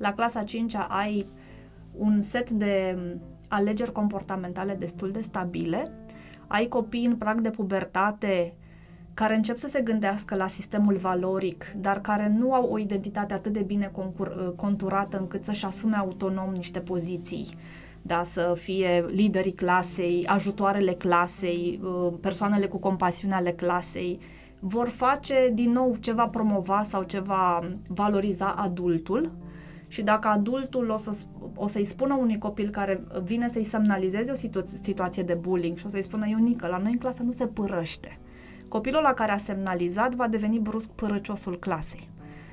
[0.00, 1.26] La clasa 5 ai
[1.96, 2.98] un set de
[3.48, 5.92] alegeri comportamentale destul de stabile,
[6.46, 8.54] ai copii în prag de pubertate
[9.14, 13.52] care încep să se gândească la sistemul valoric, dar care nu au o identitate atât
[13.52, 17.46] de bine concur- uh, conturată încât să-și asume autonom niște poziții.
[18.02, 24.18] da, să fie liderii clasei, ajutoarele clasei, uh, persoanele cu compasiune ale clasei,
[24.60, 29.32] vor face din nou ceva promova sau ceva valoriza adultul
[29.90, 31.10] și dacă adultul o, să,
[31.54, 35.86] o să-i spună unui copil care vine să-i semnalizeze o situ- situație de bullying și
[35.86, 38.18] o să-i spună Ionică, la noi în clasă nu se părăște.
[38.68, 42.08] Copilul la care a semnalizat va deveni brusc părăciosul clasei.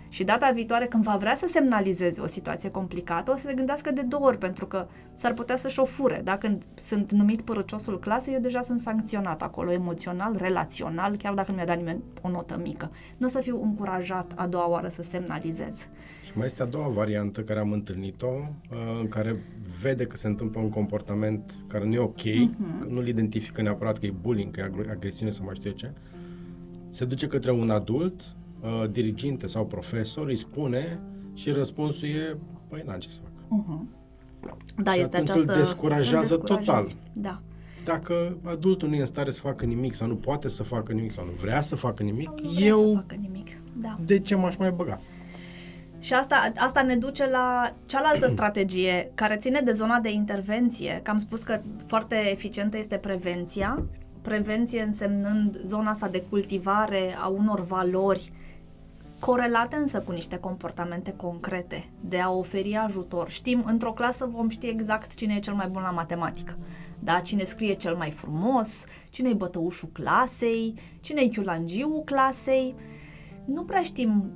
[0.10, 3.92] Și data viitoare când va vrea să semnalizeze o situație complicată, o să se gândească
[3.92, 6.22] de două ori, pentru că s-ar putea să-și o fure.
[6.24, 11.56] Dacă sunt numit părăciosul clasei, eu deja sunt sancționat acolo, emoțional, relațional, chiar dacă nu
[11.56, 12.92] mi-a dat nimeni o notă mică.
[13.18, 15.88] Nu o să fiu încurajat a doua oară să semnalizez.
[16.24, 19.44] Și mai este a doua variantă care am întâlnit-o, uh, în care
[19.82, 22.80] vede că se întâmplă un comportament care nu e ok, uh-huh.
[22.80, 25.92] că nu-l identifică neapărat că e bullying, că e agresiune sau mai știu eu ce,
[26.90, 28.22] se duce către un adult
[28.62, 31.02] uh, diriginte sau profesor îi spune
[31.34, 33.62] și răspunsul e, păi n-am ce să fac.
[33.62, 33.98] Uh-huh.
[34.76, 35.42] Da, și este această...
[35.42, 36.86] îl descurajează îl total.
[37.14, 37.42] Da.
[37.86, 41.12] Dacă adultul nu e în stare să facă nimic sau nu poate să facă nimic
[41.12, 43.48] sau nu vrea să facă nimic, sau nu eu să facă nimic.
[43.74, 43.98] Da.
[44.06, 45.02] de ce m-aș mai băga?
[46.00, 51.12] Și asta, asta ne duce la cealaltă strategie care ține de zona de intervenție, că
[51.12, 53.86] am spus că foarte eficientă este prevenția,
[54.22, 58.32] prevenție însemnând zona asta de cultivare a unor valori
[59.28, 63.30] corelate însă cu niște comportamente concrete, de a oferi ajutor.
[63.30, 66.58] Știm, într-o clasă vom ști exact cine e cel mai bun la matematică,
[67.00, 67.20] da?
[67.20, 72.76] cine scrie cel mai frumos, cine e bătăușul clasei, cine e chiulangiul clasei.
[73.46, 74.32] Nu prea știm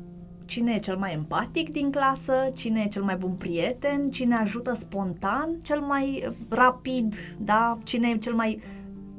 [0.46, 4.74] cine e cel mai empatic din clasă, cine e cel mai bun prieten, cine ajută
[4.74, 7.78] spontan, cel mai rapid, da?
[7.84, 8.62] cine e cel mai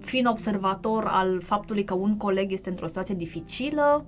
[0.00, 4.06] fin observator al faptului că un coleg este într-o situație dificilă.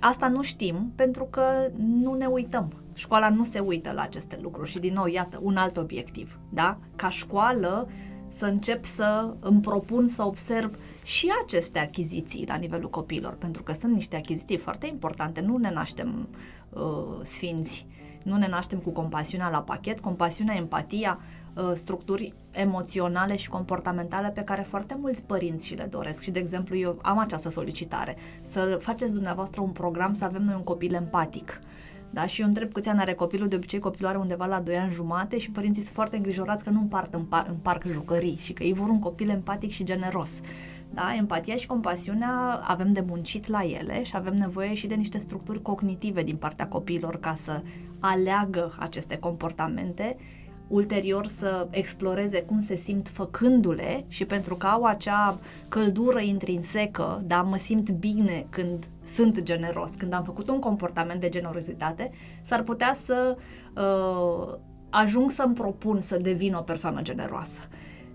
[0.00, 2.72] Asta nu știm pentru că nu ne uităm.
[2.94, 6.78] Școala nu se uită la aceste lucruri și din nou, iată, un alt obiectiv, da?
[6.96, 7.88] Ca școală
[8.26, 13.72] să încep să îmi propun să observ și aceste achiziții la nivelul copiilor, pentru că
[13.72, 16.28] sunt niște achiziții foarte importante, nu ne naștem
[16.70, 16.80] uh,
[17.22, 17.86] sfinți,
[18.24, 21.37] nu ne naștem cu compasiunea la pachet, compasiunea, empatia, uh,
[21.74, 26.22] structuri emoționale și comportamentale pe care foarte mulți părinți și le doresc.
[26.22, 28.16] Și, de exemplu, eu am această solicitare,
[28.48, 31.60] să faceți dumneavoastră un program să avem noi un copil empatic.
[32.10, 32.26] Da?
[32.26, 34.92] Și eu întreb câți ani are copilul, de obicei copilul are undeva la 2 ani
[34.92, 38.52] jumate și părinții sunt foarte îngrijorați că nu împart în, par- în parc jucării și
[38.52, 40.40] că ei vor un copil empatic și generos.
[40.90, 41.14] Da?
[41.16, 45.62] Empatia și compasiunea avem de muncit la ele și avem nevoie și de niște structuri
[45.62, 47.62] cognitive din partea copiilor ca să
[47.98, 50.16] aleagă aceste comportamente
[50.68, 57.42] ulterior să exploreze cum se simt făcându-le și pentru că au acea căldură intrinsecă, da,
[57.42, 62.10] mă simt bine când sunt generos, când am făcut un comportament de generozitate,
[62.42, 63.36] s-ar putea să
[63.76, 64.58] uh,
[64.90, 67.60] ajung să-mi propun să devin o persoană generoasă.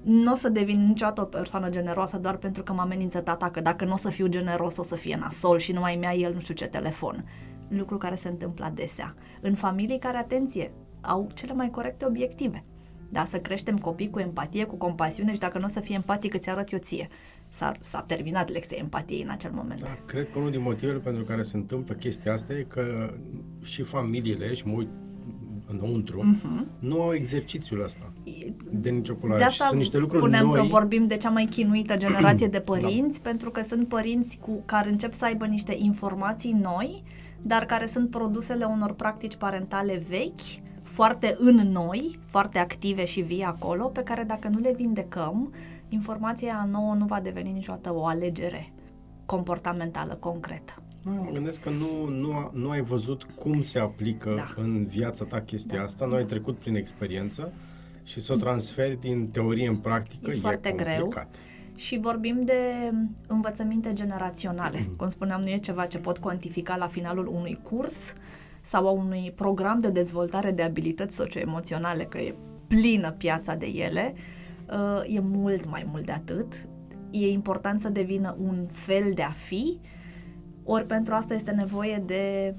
[0.04, 3.62] Nu o să devin niciodată o persoană generoasă doar pentru că mă amenință tata că
[3.62, 6.34] dacă nu o să fiu generos o să fie nasol și nu mai mi-a el
[6.34, 7.26] nu știu ce telefon.
[7.68, 9.16] Lucru care se întâmplă adesea.
[9.42, 10.72] În familii care, atenție,
[11.04, 12.63] au cele mai corecte obiective.
[13.10, 16.34] Da, să creștem copii cu empatie, cu compasiune și dacă nu o să fie empatic,
[16.34, 17.08] îți arăt eu ție.
[17.50, 19.82] S-a, s-a terminat lecția empatiei în acel moment.
[19.82, 23.13] Da, cred că unul din motivele pentru care se întâmplă chestia asta e că
[23.62, 24.89] și familiile, și mă uit
[25.68, 26.80] înăuntru, uh-huh.
[26.80, 28.13] nu au exercițiul ăsta
[28.72, 29.42] de nicio culoare.
[29.42, 30.60] De asta sunt niște lucruri spunem noi.
[30.60, 33.30] că vorbim de cea mai chinuită generație de părinți, da.
[33.30, 37.04] pentru că sunt părinți cu care încep să aibă niște informații noi,
[37.42, 40.62] dar care sunt produsele unor practici parentale vechi,
[40.93, 45.53] foarte în noi, foarte active și vii acolo, pe care dacă nu le vindecăm,
[45.89, 48.73] informația nouă nu va deveni niciodată o alegere
[49.25, 50.73] comportamentală concretă.
[51.03, 54.62] Mă gândesc că nu, nu, nu ai văzut cum se aplică da.
[54.62, 55.84] în viața ta chestia da.
[55.84, 57.51] asta, nu ai trecut prin experiență
[58.03, 60.97] și să o transferi din teorie în practică e, e foarte complicat.
[60.97, 61.27] greu.
[61.75, 62.91] Și vorbim de
[63.27, 64.86] învățăminte generaționale.
[64.88, 64.93] Mm.
[64.95, 68.13] Cum spuneam, nu e ceva ce pot cuantifica la finalul unui curs,
[68.65, 72.36] sau a unui program de dezvoltare de abilități socioemoționale, că e
[72.67, 74.13] plină piața de ele,
[74.69, 76.67] uh, e mult mai mult de atât.
[77.12, 79.80] E important să devină un fel de a fi,
[80.63, 82.56] ori pentru asta este nevoie de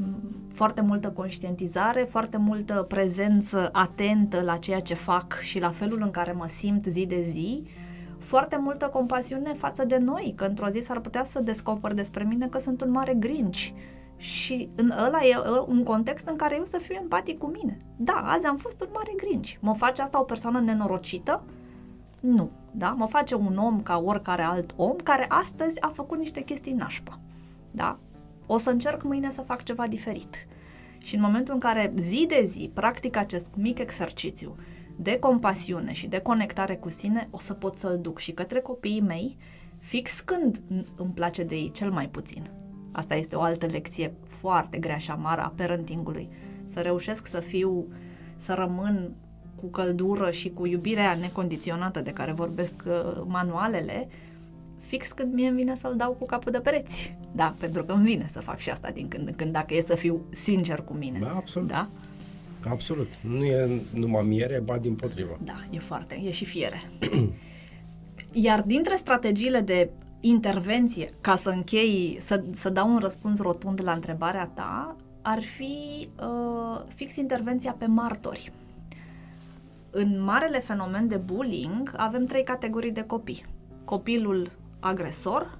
[0.48, 6.10] foarte multă conștientizare, foarte multă prezență atentă la ceea ce fac și la felul în
[6.10, 7.64] care mă simt zi de zi,
[8.18, 12.46] foarte multă compasiune față de noi, că într-o zi s-ar putea să descoper despre mine
[12.46, 13.74] că sunt un mare grinci
[14.24, 17.80] și în ăla e un context în care eu să fiu empatic cu mine.
[17.96, 19.58] Da, azi am fost un mare grinci.
[19.60, 21.44] Mă face asta o persoană nenorocită?
[22.20, 22.90] Nu, da?
[22.90, 27.20] Mă face un om ca oricare alt om care astăzi a făcut niște chestii nașpa.
[27.70, 27.98] Da?
[28.46, 30.46] O să încerc mâine să fac ceva diferit.
[30.98, 34.56] Și în momentul în care zi de zi practic acest mic exercițiu
[34.96, 39.00] de compasiune și de conectare cu sine, o să pot să-l duc și către copiii
[39.00, 39.36] mei,
[39.78, 40.62] fix când
[40.96, 42.50] îmi place de ei cel mai puțin.
[42.96, 46.28] Asta este o altă lecție foarte grea și amară a parentingului.
[46.64, 47.86] Să reușesc să fiu,
[48.36, 49.14] să rămân
[49.60, 54.08] cu căldură și cu iubirea necondiționată de care vorbesc uh, manualele,
[54.78, 57.16] fix când mie îmi vine să-l dau cu capul de pereți.
[57.32, 59.82] Da, pentru că îmi vine să fac și asta din când în când, dacă e
[59.86, 61.18] să fiu sincer cu mine.
[61.18, 61.68] Da, absolut.
[61.68, 61.88] Da?
[62.68, 63.08] Absolut.
[63.20, 65.38] Nu e numai miere, ba din potrivă.
[65.44, 66.80] Da, e foarte, e și fiere.
[68.32, 69.90] Iar dintre strategiile de
[70.26, 76.08] intervenție, ca să închei, să, să dau un răspuns rotund la întrebarea ta, ar fi
[76.20, 78.52] uh, fix intervenția pe martori.
[79.90, 83.44] În marele fenomen de bullying avem trei categorii de copii.
[83.84, 85.58] Copilul agresor,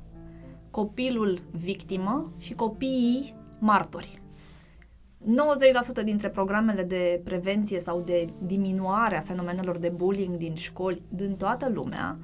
[0.70, 4.20] copilul victimă și copiii martori.
[6.00, 11.36] 90% dintre programele de prevenție sau de diminuare a fenomenelor de bullying din școli din
[11.36, 12.18] toată lumea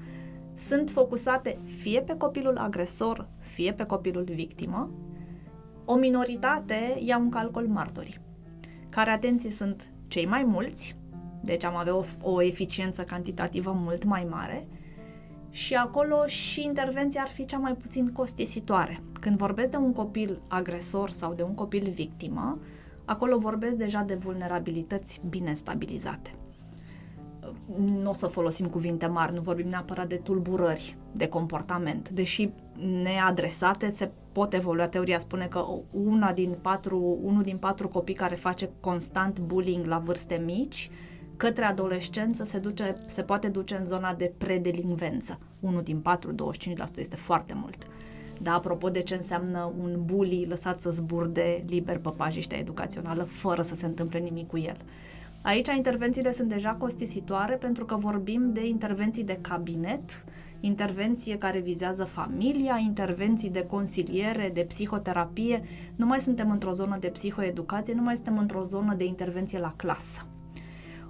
[0.55, 4.91] sunt focusate fie pe copilul agresor, fie pe copilul victimă.
[5.85, 8.21] O minoritate ia un calcul martorii,
[8.89, 10.97] care, atenție, sunt cei mai mulți,
[11.43, 14.69] deci am avea o, o eficiență cantitativă mult mai mare,
[15.51, 19.03] și acolo și intervenția ar fi cea mai puțin costisitoare.
[19.21, 22.59] Când vorbesc de un copil agresor sau de un copil victimă,
[23.05, 26.31] acolo vorbesc deja de vulnerabilități bine stabilizate.
[27.77, 32.51] Nu o să folosim cuvinte mari, nu vorbim neapărat de tulburări de comportament, deși
[33.03, 34.89] neadresate se pot evolua.
[34.89, 39.99] Teoria spune că una din patru, unul din patru copii care face constant bullying la
[39.99, 40.91] vârste mici
[41.41, 45.39] către adolescență se, duce, se poate duce în zona de predelinvență.
[45.61, 46.35] Unul din 4, 25%
[46.97, 47.87] este foarte mult.
[48.43, 53.63] Da, apropo de ce înseamnă un bully lăsat să zburde liber pe pajiștea educațională fără
[53.63, 54.77] să se întâmple nimic cu el.
[55.43, 60.25] Aici intervențiile sunt deja costisitoare pentru că vorbim de intervenții de cabinet,
[60.61, 65.63] intervenție care vizează familia, intervenții de consiliere, de psihoterapie.
[65.97, 69.73] Nu mai suntem într-o zonă de psihoeducație, nu mai suntem într-o zonă de intervenție la
[69.77, 70.27] clasă.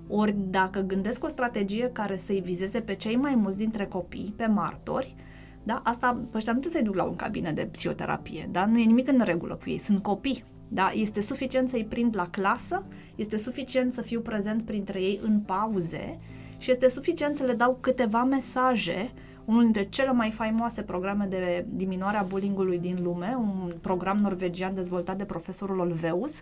[0.09, 4.47] Ori dacă gândesc o strategie care să-i vizeze pe cei mai mulți dintre copii, pe
[4.47, 5.15] martori,
[5.63, 5.81] da?
[5.85, 8.67] Asta, pe ăștia nu trebuie să-i duc la un cabinet de psihoterapie, da?
[8.67, 10.45] Nu e nimic în regulă cu ei, sunt copii.
[10.73, 10.91] Da?
[10.95, 12.83] Este suficient să-i prind la clasă,
[13.15, 16.19] este suficient să fiu prezent printre ei în pauze
[16.59, 19.11] și este suficient să le dau câteva mesaje
[19.45, 24.75] unul dintre cele mai faimoase programe de diminuare a bullyingului din lume, un program norvegian
[24.75, 26.41] dezvoltat de profesorul Olveus,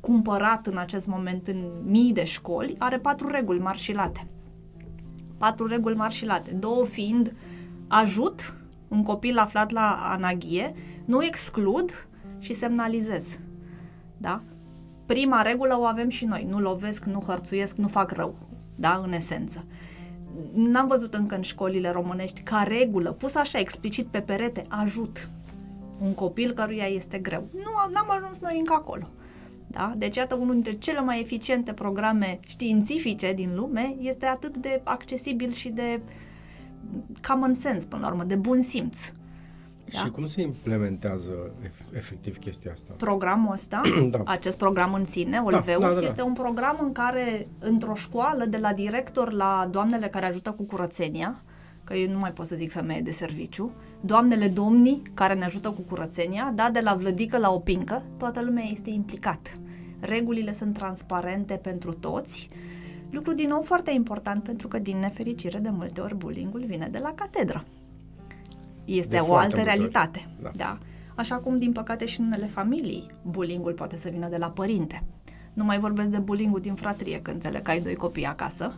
[0.00, 4.26] cumpărat în acest moment în mii de școli, are patru reguli mari și late.
[5.38, 7.34] Patru reguli mari și late, două fiind
[7.88, 8.54] ajut
[8.88, 12.06] un copil aflat la anaghie, nu exclud
[12.42, 13.38] și semnalizez.
[14.16, 14.42] Da?
[15.06, 18.34] Prima regulă o avem și noi, nu lovesc, nu hărțuiesc, nu fac rău,
[18.74, 19.64] da, în esență.
[20.52, 25.28] N-am văzut încă în școlile românești ca regulă, pus așa explicit pe perete, ajut
[26.00, 27.48] un copil căruia este greu.
[27.52, 29.08] Nu, n-am ajuns noi încă acolo.
[29.66, 29.94] Da?
[29.96, 35.50] Deci, iată, unul dintre cele mai eficiente programe științifice din lume este atât de accesibil
[35.50, 36.00] și de
[37.28, 39.12] common sense, până la urmă, de bun simț.
[39.92, 39.98] Da?
[39.98, 41.50] Și cum se implementează
[41.92, 42.94] efectiv chestia asta?
[42.96, 44.22] Programul ăsta, da.
[44.24, 46.06] acest program în sine, da, Olveus, da, da, da, da.
[46.06, 50.62] este un program în care, într-o școală, de la director la doamnele care ajută cu
[50.62, 51.42] curățenia,
[51.84, 55.70] că eu nu mai pot să zic femeie de serviciu, doamnele domnii care ne ajută
[55.70, 59.58] cu curățenia, da, de la vlădică la opincă, toată lumea este implicat.
[60.00, 62.48] Regulile sunt transparente pentru toți,
[63.10, 66.98] lucru din nou foarte important pentru că din nefericire de multe ori bullyingul vine de
[66.98, 67.64] la catedră.
[68.84, 70.20] Este de o altă realitate.
[70.42, 70.50] Da.
[70.56, 70.78] da.
[71.14, 75.02] Așa cum, din păcate, și în unele familii, bullyingul poate să vină de la părinte.
[75.52, 78.74] Nu mai vorbesc de bullying din fratrie, când înțeleg că ai doi copii acasă,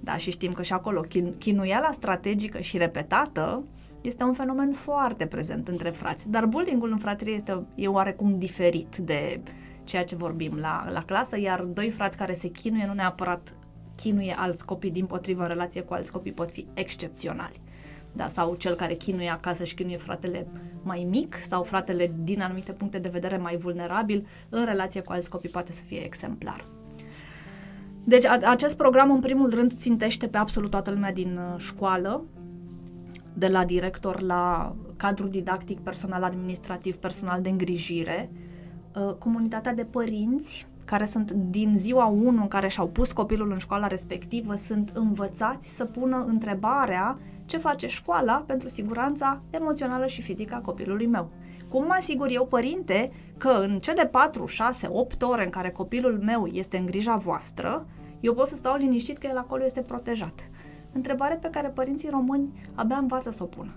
[0.00, 3.64] da, și știm că și acolo chin- chinuiala strategică și repetată
[4.00, 6.28] este un fenomen foarte prezent între frați.
[6.28, 9.40] Dar bullyingul în fratrie este e oarecum diferit de
[9.84, 13.54] ceea ce vorbim la, la clasă, iar doi frați care se chinuie nu neapărat
[13.94, 17.60] chinuie alți copii, din potrivă în relație cu alți copii pot fi excepționali.
[18.18, 20.46] Da, sau cel care chinuie acasă și chinuie fratele
[20.82, 25.30] mai mic sau fratele din anumite puncte de vedere mai vulnerabil, în relație cu alți
[25.30, 26.64] copii poate să fie exemplar.
[28.04, 32.24] Deci a, acest program în primul rând țintește pe absolut toată lumea din uh, școală,
[33.34, 38.30] de la director la cadru didactic, personal administrativ, personal de îngrijire,
[38.94, 43.58] uh, comunitatea de părinți care sunt din ziua 1 în care și-au pus copilul în
[43.58, 47.18] școala respectivă, sunt învățați să pună întrebarea
[47.48, 51.30] ce face școala pentru siguranța emoțională și fizică a copilului meu.
[51.68, 56.18] Cum mă asigur eu, părinte, că în cele 4, 6, 8 ore în care copilul
[56.22, 57.86] meu este în grija voastră,
[58.20, 60.50] Eu pot să stau liniștit că el acolo este protejat.
[60.92, 63.72] Întrebare pe care părinții români abia învață să o pună.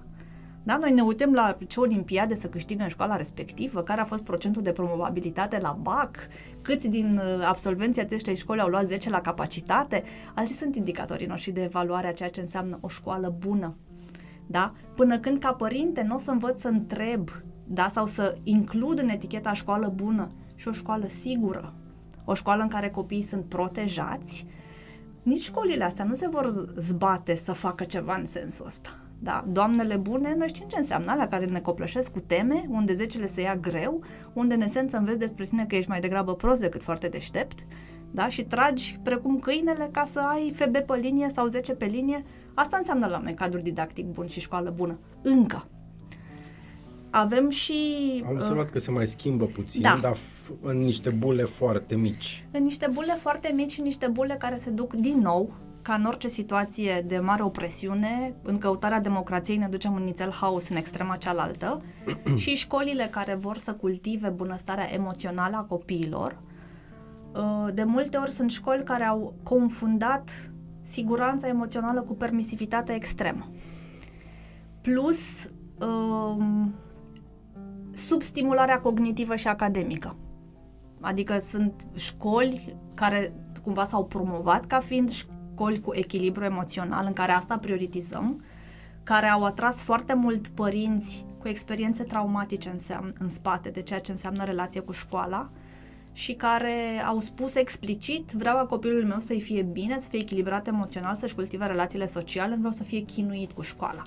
[0.63, 0.77] Da?
[0.77, 4.61] Noi ne uităm la ce olimpiade să câștigă în școala respectivă, care a fost procentul
[4.61, 6.17] de promovabilitate la BAC,
[6.61, 10.03] câți din uh, absolvenții acestei școli au luat 10 la capacitate.
[10.33, 13.75] Alții sunt indicatorii noștri de evaluare a ceea ce înseamnă o școală bună.
[14.47, 14.73] Da?
[14.95, 17.29] Până când ca părinte nu o să învăț să întreb
[17.63, 17.87] da?
[17.87, 21.73] sau să includ în eticheta școală bună și o școală sigură,
[22.25, 24.45] o școală în care copiii sunt protejați,
[25.23, 29.00] nici școlile astea nu se vor zbate să facă ceva în sensul ăsta.
[29.23, 33.25] Da, doamnele bune, noi știm ce înseamnă alea care ne copleșesc cu teme, unde zecele
[33.25, 34.03] se ia greu,
[34.33, 37.59] unde în esență înveți despre tine că ești mai degrabă prost decât foarte deștept,
[38.11, 38.27] da?
[38.27, 42.23] și tragi precum câinele ca să ai FB pe linie sau 10 pe linie.
[42.53, 44.99] Asta înseamnă la noi cadru didactic bun și școală bună.
[45.21, 45.67] Încă.
[47.09, 47.73] Avem și...
[48.27, 49.97] Am observat uh, că se mai schimbă puțin, da.
[50.01, 52.45] dar f- în niște bule foarte mici.
[52.51, 56.05] În niște bule foarte mici și niște bule care se duc din nou, ca în
[56.05, 61.15] orice situație de mare opresiune, în căutarea democrației ne ducem în nițel haos în extrema
[61.15, 61.81] cealaltă
[62.41, 66.37] și școlile care vor să cultive bunăstarea emoțională a copiilor,
[67.35, 70.51] uh, de multe ori sunt școli care au confundat
[70.81, 73.49] siguranța emoțională cu permisivitatea extremă.
[74.81, 76.73] Plus, um,
[77.93, 80.15] substimularea cognitivă și academică.
[81.01, 85.09] Adică sunt școli care cumva s-au promovat ca fiind
[85.61, 88.43] școli cu echilibru emoțional, în care asta prioritizăm,
[89.03, 94.11] care au atras foarte mult părinți cu experiențe traumatice în, în spate de ceea ce
[94.11, 95.49] înseamnă relație cu școala
[96.13, 100.67] și care au spus explicit vreau ca copilul meu să-i fie bine, să fie echilibrat
[100.67, 104.03] emoțional, să-și cultive relațiile sociale, nu vreau să fie chinuit cu școala.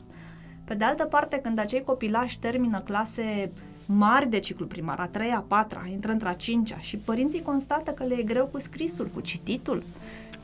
[0.64, 3.52] Pe de altă parte, când acei copilași termină clase
[3.86, 8.04] mari de ciclu primar, a treia, a patra, intră într-a cincea și părinții constată că
[8.04, 9.82] le e greu cu scrisul, cu cititul,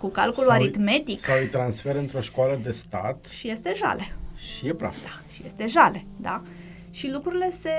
[0.01, 1.19] cu calculul sau, aritmetic.
[1.19, 3.25] Sau îi transfer într-o școală de stat.
[3.25, 4.17] Și este jale.
[4.37, 5.03] Și e praf.
[5.03, 6.43] Da, și este jale, da.
[6.91, 7.71] Și lucrurile se,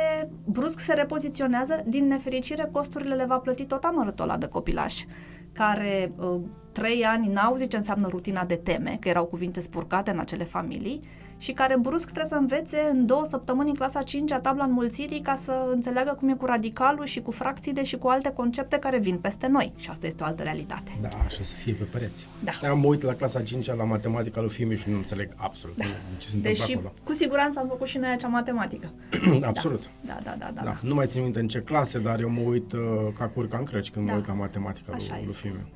[0.45, 5.03] brusc se repoziționează, din nefericire costurile le va plăti tot amărâtul ăla de copilaș,
[5.51, 6.39] care uh,
[6.71, 10.43] trei ani n-au zis ce înseamnă rutina de teme, că erau cuvinte spurcate în acele
[10.43, 10.99] familii,
[11.41, 15.21] și care brusc trebuie să învețe în două săptămâni în clasa 5 a tabla înmulțirii
[15.21, 18.97] ca să înțeleagă cum e cu radicalul și cu fracțiile și cu alte concepte care
[18.97, 19.73] vin peste noi.
[19.75, 20.97] Și asta este o altă realitate.
[21.01, 22.27] Da, așa să fie pe pereți.
[22.43, 22.69] Da.
[22.69, 25.83] Am uit la clasa 5 la matematica lui Fimi și nu înțeleg absolut da.
[26.17, 26.93] ce se întâmplă Deși, acolo.
[27.03, 28.91] cu siguranță am făcut și noi acea matematică.
[29.41, 29.89] absolut.
[30.01, 30.77] Da, da, da, da, da.
[30.81, 32.79] Nu mai țin minte în ce clase, dar eu mă uit uh,
[33.17, 34.11] ca curca în crăci când Da.
[34.11, 35.47] mă uit la matematica Așa lui, lui este.
[35.47, 35.71] Fimi.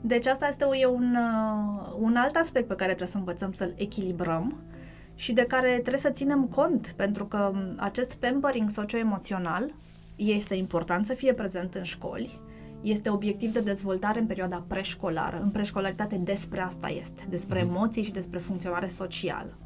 [0.00, 3.74] Deci asta este e un, uh, un alt aspect pe care trebuie să învățăm să-l
[3.76, 4.60] echilibrăm
[5.20, 9.74] și de care trebuie să ținem cont, pentru că m, acest pampering socioemoțional
[10.16, 12.40] este important să fie prezent în școli,
[12.80, 15.40] este obiectiv de dezvoltare în perioada preșcolară.
[15.42, 17.74] În preșcolaritate despre asta este, despre Mhm.
[17.74, 19.58] emoții și despre funcționare socială.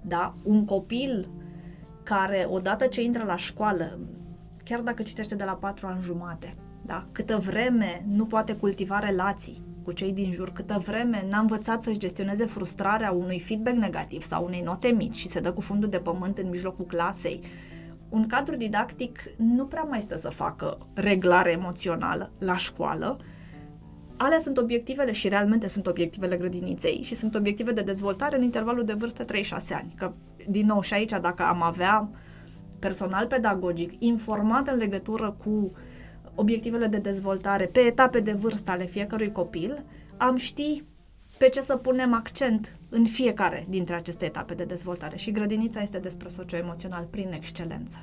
[0.00, 0.34] Da?
[0.42, 1.28] Un copil
[2.02, 3.98] care odată ce intră la școală,
[4.64, 7.04] chiar dacă citește de la patru ani jumate, da?
[7.12, 11.98] câtă vreme nu poate cultiva relații cu cei din jur, câtă vreme n-a învățat să-și
[11.98, 15.98] gestioneze frustrarea unui feedback negativ sau unei note mici și se dă cu fundul de
[15.98, 17.40] pământ în mijlocul clasei,
[18.08, 23.16] un cadru didactic nu prea mai stă să facă reglare emoțională la școală,
[24.16, 28.84] alea sunt obiectivele și realmente sunt obiectivele grădiniței și sunt obiective de dezvoltare în intervalul
[28.84, 29.26] de vârstă 3-6
[29.72, 29.94] ani.
[29.96, 30.12] Că,
[30.48, 32.10] din nou, și aici, dacă am avea
[32.78, 35.72] personal pedagogic informat în legătură cu
[36.34, 39.84] obiectivele de dezvoltare pe etape de vârstă ale fiecărui copil,
[40.16, 40.84] am ști
[41.38, 45.16] pe ce să punem accent în fiecare dintre aceste etape de dezvoltare.
[45.16, 47.98] Și grădinița este despre socioemoțional prin excelență.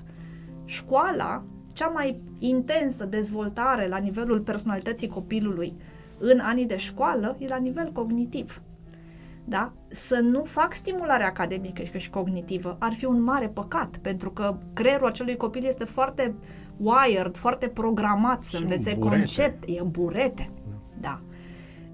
[0.65, 5.73] Școala, cea mai intensă dezvoltare la nivelul personalității copilului
[6.17, 8.61] în anii de școală, e la nivel cognitiv.
[9.45, 9.73] Da?
[9.87, 15.07] Să nu fac stimulare academică și cognitivă ar fi un mare păcat, pentru că creierul
[15.07, 16.35] acelui copil este foarte
[16.77, 19.15] wired, foarte programat să Și învețe burete.
[19.17, 19.71] concepte.
[19.71, 20.49] E burete.
[21.01, 21.21] Da.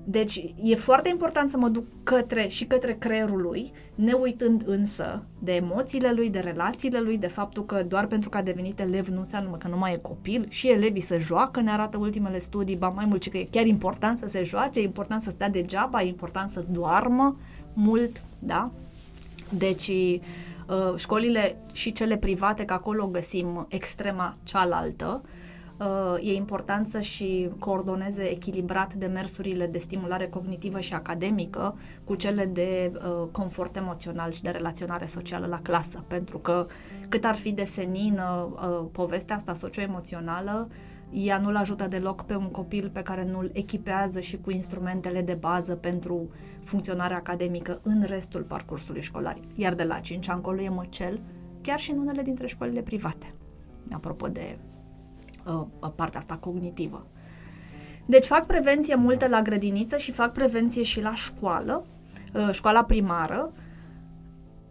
[0.05, 5.23] Deci e foarte important să mă duc către și către creierul lui, ne uitând însă
[5.39, 9.07] de emoțiile lui, de relațiile lui, de faptul că doar pentru că a devenit elev
[9.07, 12.75] nu înseamnă că nu mai e copil și elevii se joacă, ne arată ultimele studii,
[12.75, 15.49] ba mai mult, ci că e chiar important să se joace, e important să stea
[15.49, 17.37] degeaba, e important să doarmă
[17.73, 18.71] mult, da?
[19.57, 20.19] Deci uh,
[20.95, 25.21] școlile și cele private, că acolo găsim extrema cealaltă,
[25.77, 32.45] uh, e important să și coordoneze echilibrat demersurile de stimulare cognitivă și academică cu cele
[32.45, 36.67] de uh, confort emoțional și de relaționare socială la clasă, pentru că
[37.09, 40.67] cât ar fi de senină uh, povestea asta socioemoțională,
[41.13, 45.33] ea nu-l ajută deloc pe un copil pe care nu-l echipează și cu instrumentele de
[45.33, 46.29] bază pentru
[46.63, 49.39] funcționarea academică în restul parcursului școlar.
[49.55, 51.21] Iar de la 5 ani încolo e măcel,
[51.61, 53.33] chiar și în unele dintre școlile private.
[53.91, 54.57] Apropo de
[55.45, 57.07] uh, partea asta cognitivă.
[58.05, 61.85] Deci fac prevenție multe la grădiniță și fac prevenție și la școală,
[62.33, 63.51] uh, școala primară.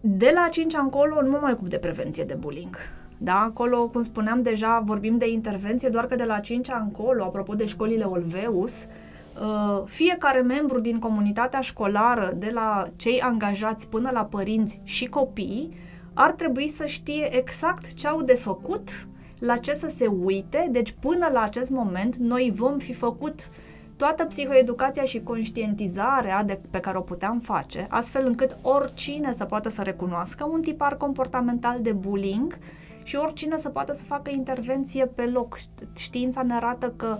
[0.00, 2.76] De la 5 ani încolo nu mă mai ocup de prevenție de bullying
[3.22, 3.40] da?
[3.40, 7.54] Acolo, cum spuneam deja, vorbim de intervenție, doar că de la 5 ani încolo, apropo
[7.54, 14.24] de școlile Olveus, uh, fiecare membru din comunitatea școlară, de la cei angajați până la
[14.24, 15.76] părinți și copii,
[16.14, 19.06] ar trebui să știe exact ce au de făcut,
[19.38, 23.48] la ce să se uite, deci până la acest moment noi vom fi făcut
[23.96, 29.68] toată psihoeducația și conștientizarea de, pe care o puteam face, astfel încât oricine să poată
[29.68, 32.58] să recunoască un tipar comportamental de bullying
[33.02, 35.58] și oricine să poată să facă intervenție pe loc.
[35.96, 37.18] Știința ne arată că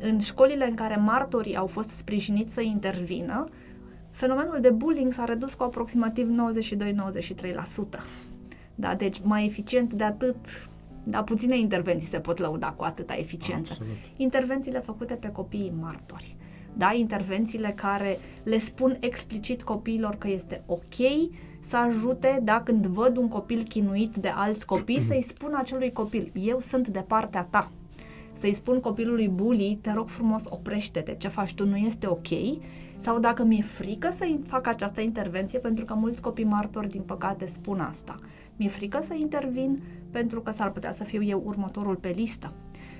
[0.00, 3.44] în școlile în care martorii au fost sprijiniți să intervină,
[4.10, 6.28] fenomenul de bullying s-a redus cu aproximativ
[7.96, 8.00] 92-93%.
[8.74, 10.68] Da, deci mai eficient de atât,
[11.04, 13.72] da, puține intervenții se pot lăuda cu atâta eficiență.
[13.72, 13.96] Absolut.
[14.16, 16.36] Intervențiile făcute pe copiii martori.
[16.76, 20.94] Da, intervențiile care le spun explicit copiilor că este ok
[21.60, 26.32] să ajute, da, când văd un copil chinuit de alți copii, să-i spun acelui copil,
[26.34, 27.70] eu sunt de partea ta.
[28.32, 32.28] Să-i spun copilului bully, te rog frumos, oprește-te, ce faci tu nu este ok.
[32.96, 37.46] Sau dacă mi-e frică să fac această intervenție, pentru că mulți copii martori, din păcate,
[37.46, 38.14] spun asta.
[38.56, 42.52] Mi-e frică să intervin pentru că s-ar putea să fiu eu următorul pe listă.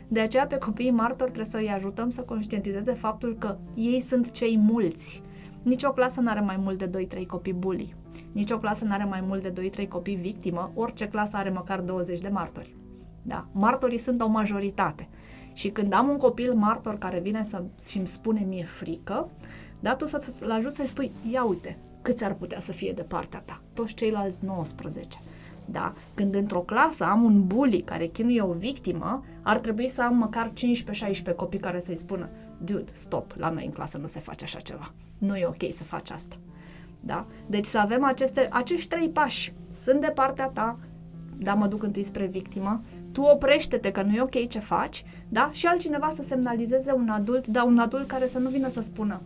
[0.08, 4.30] De aceea, pe copiii martori trebuie să îi ajutăm să conștientizeze faptul că ei sunt
[4.30, 5.22] cei mulți.
[5.62, 7.94] Nici o clasă nu are mai mult de 2-3 copii bully.
[8.32, 11.80] Nici o clasă nu are mai mult de 2-3 copii victimă, orice clasă are măcar
[11.80, 12.76] 20 de martori.
[13.22, 15.08] Da, martorii sunt o majoritate.
[15.52, 19.30] Și când am un copil martor care vine să, și îmi spune mie frică,
[19.80, 23.42] da, tu să-l ajut să-i spui, ia uite, câți ar putea să fie de partea
[23.44, 23.62] ta?
[23.74, 25.18] Toți ceilalți 19.
[25.70, 25.94] Da?
[26.14, 30.52] Când într-o clasă am un bully care chinuie o victimă, ar trebui să am măcar
[31.32, 34.58] 15-16 copii care să-i spună dude, stop, la noi în clasă nu se face așa
[34.58, 34.92] ceva.
[35.18, 36.36] Nu e ok să faci asta.
[37.00, 37.26] Da?
[37.46, 39.52] Deci să avem aceste, acești trei pași.
[39.72, 40.78] Sunt de partea ta,
[41.36, 45.48] da, mă duc întâi spre victimă, tu oprește-te că nu e ok ce faci, da?
[45.52, 49.20] Și altcineva să semnalizeze un adult, da, un adult care să nu vină să spună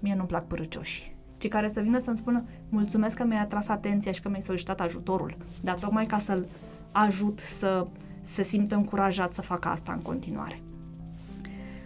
[0.00, 4.12] mie nu-mi plac părăcioși, ci care să vină să-mi spună mulțumesc că mi-ai atras atenția
[4.12, 6.46] și că mi-ai solicitat ajutorul, dar tocmai ca să-l
[6.92, 7.86] ajut să
[8.20, 10.62] se simtă încurajat să facă asta în continuare.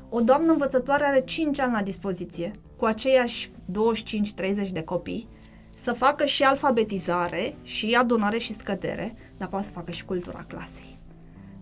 [0.09, 5.29] O doamnă învățătoare are 5 ani la dispoziție, cu aceiași 25-30 de copii,
[5.75, 10.99] să facă și alfabetizare, și adunare și scădere, dar poate să facă și cultura clasei.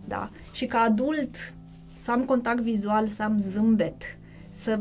[0.05, 0.31] Da?
[0.53, 1.37] Și ca adult
[1.97, 4.03] să am contact vizual, să am zâmbet,
[4.49, 4.79] să,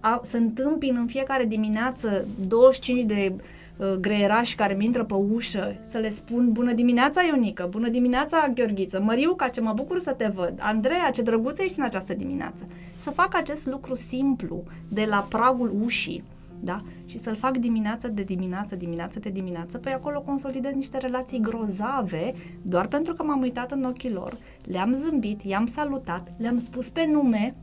[0.00, 3.34] a, să întâmpin în fiecare dimineață 25 de
[3.76, 8.52] uh, greierași care mi intră pe ușă, să le spun bună dimineața Ionică, bună dimineața
[8.54, 12.66] Gheorghiță, Măriuca, ce mă bucur să te văd, Andreea, ce drăguță ești în această dimineață.
[12.96, 16.24] Să fac acest lucru simplu, de la pragul ușii,
[16.60, 16.82] da?
[17.04, 22.32] Și să-l fac dimineața de dimineață, dimineață de dimineață, pe acolo consolidez niște relații grozave,
[22.62, 27.06] doar pentru că m-am uitat în ochii lor, le-am zâmbit, i-am salutat, le-am spus pe
[27.06, 27.54] nume,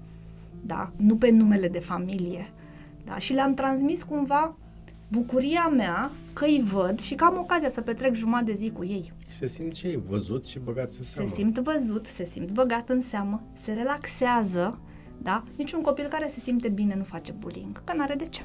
[0.65, 0.91] da?
[0.95, 2.51] Nu pe numele de familie,
[3.05, 3.17] da?
[3.17, 4.57] Și le-am transmis cumva
[5.07, 8.83] bucuria mea că îi văd și că am ocazia să petrec jumătate de zi cu
[8.83, 9.13] ei.
[9.27, 11.29] Și se simt și ei văzut și băgați în seamă.
[11.29, 14.79] Se simt văzut, se simt băgat în seamă, se relaxează,
[15.21, 15.43] da?
[15.57, 18.41] Niciun copil care se simte bine nu face bullying, că n-are de ce.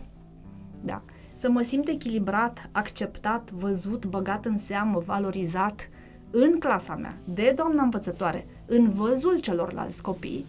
[0.84, 1.02] Da?
[1.34, 5.88] Să mă simt echilibrat, acceptat, văzut, băgat în seamă, valorizat
[6.30, 10.46] în clasa mea, de doamna învățătoare, în văzul celorlalți copii,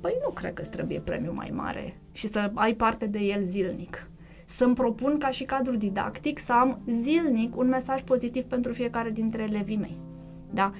[0.00, 3.42] păi nu cred că îți trebuie premiu mai mare și să ai parte de el
[3.44, 4.08] zilnic.
[4.46, 9.42] Să-mi propun ca și cadru didactic să am zilnic un mesaj pozitiv pentru fiecare dintre
[9.42, 9.98] elevii mei.
[10.50, 10.72] Da?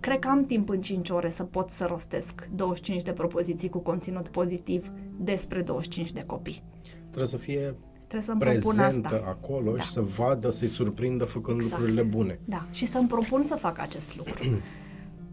[0.00, 3.78] Cred că am timp în 5 ore să pot să rostesc 25 de propoziții cu
[3.78, 6.62] conținut pozitiv despre 25 de copii.
[7.00, 7.74] Trebuie să fie
[8.06, 9.24] Trebuie să-mi propun prezentă asta.
[9.28, 9.82] acolo Da.
[9.82, 11.72] și să vadă, să-i surprindă făcând Exact.
[11.80, 12.38] lucrurile bune.
[12.44, 14.44] Da, și să-mi propun să fac acest lucru.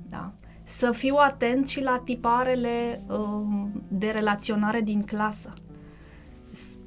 [0.08, 0.34] Da.
[0.72, 5.54] Să fiu atent și la tiparele um, de relaționare din clasă.
[6.52, 6.78] S-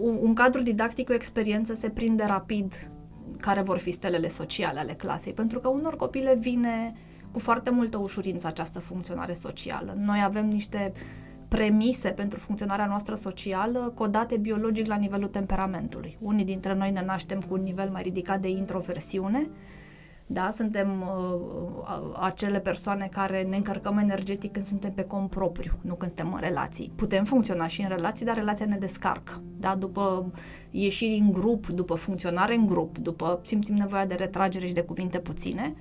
[0.00, 2.90] Un, un cadru didactic, o experiență se prinde rapid
[3.40, 6.94] care vor fi stelele sociale ale clasei, pentru că unor copile vine
[7.32, 9.94] cu foarte multă ușurință această funcționare socială.
[9.96, 10.92] Noi avem niște
[11.48, 16.16] premise pentru funcționarea noastră socială codate biologic la nivelul temperamentului.
[16.20, 19.48] Unii dintre noi ne naștem cu un nivel mai ridicat de introversiune,
[20.32, 25.94] Da, suntem uh, acele persoane care ne încărcăm energetic când suntem pe cont propriu, nu
[25.94, 26.90] când suntem în relații.
[26.96, 29.42] Putem funcționa și în relații, dar relația ne descarcă.
[29.58, 30.32] Da, după
[30.70, 35.18] ieșiri în grup, după funcționare în grup, după simțim nevoia de retragere și de cuvinte
[35.18, 35.74] puține,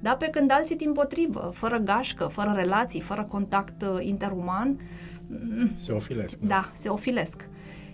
[0.00, 4.80] da, pe când alții din potrivă, fără gașcă, fără relații, fără contact uh, interuman,
[5.74, 6.38] se ofilesc.
[6.38, 7.48] Da, da se ofilesc.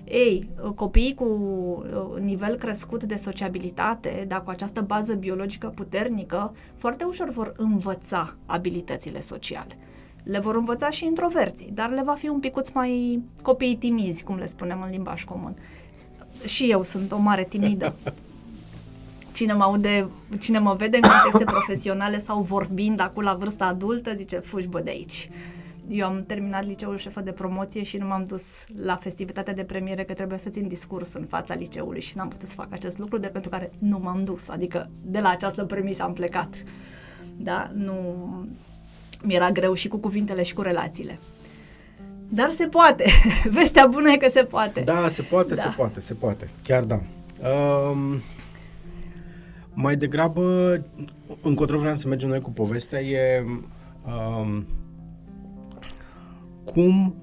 [0.04, 7.04] Ei, copiii cu uh, nivel crescut de sociabilitate, dar cu această bază biologică puternică, foarte
[7.04, 9.78] ușor vor învăța abilitățile sociale.
[10.22, 14.36] Le vor învăța și introverții, dar le va fi un picuț mai copiii timizi, cum
[14.36, 15.54] le spunem în limbaj comun.
[16.44, 17.94] Și eu sunt o mare timidă.
[19.32, 20.08] Cine mă, aude,
[20.40, 24.80] cine mă vede în contexte profesionale sau vorbind acum la vârsta adultă, zice, fugi bă
[24.80, 25.30] de aici
[25.88, 30.04] eu am terminat liceul șefă de promoție și nu m-am dus la festivitatea de premiere
[30.04, 33.18] că trebuie să țin discurs în fața liceului și n-am putut să fac acest lucru
[33.18, 36.54] de pentru care nu m-am dus, adică de la această premisă am plecat.
[37.36, 37.94] Da, nu
[39.22, 41.18] mi-era greu și cu cuvintele și cu relațiile.
[42.28, 43.04] Dar se poate.
[43.56, 44.80] Vestea bună e că se poate.
[44.80, 45.62] Da, se poate, da.
[45.62, 46.48] se poate, se poate.
[46.62, 47.00] Chiar da.
[47.90, 48.20] Um,
[49.72, 50.72] mai degrabă,
[51.42, 53.44] încotro vreau să mergem noi cu povestea, e
[54.06, 54.66] um,
[56.64, 57.14] cum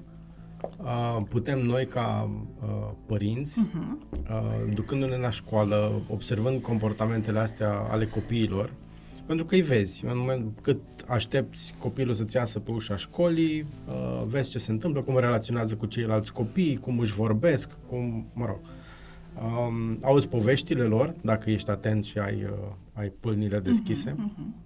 [0.78, 2.30] uh, putem noi ca
[2.62, 4.30] uh, părinți, uh-huh.
[4.30, 8.72] uh, ducându-ne la școală, observând comportamentele astea ale copiilor,
[9.26, 14.22] pentru că îi vezi, în moment cât aștepți copilul să-ți iasă pe ușa școlii, uh,
[14.26, 18.60] vezi ce se întâmplă, cum relaționează cu ceilalți copii, cum își vorbesc, cum, mă rog,
[19.42, 24.10] um, auzi poveștile lor, dacă ești atent și ai, uh, ai pâlnile deschise.
[24.10, 24.61] Uh-huh, uh-huh.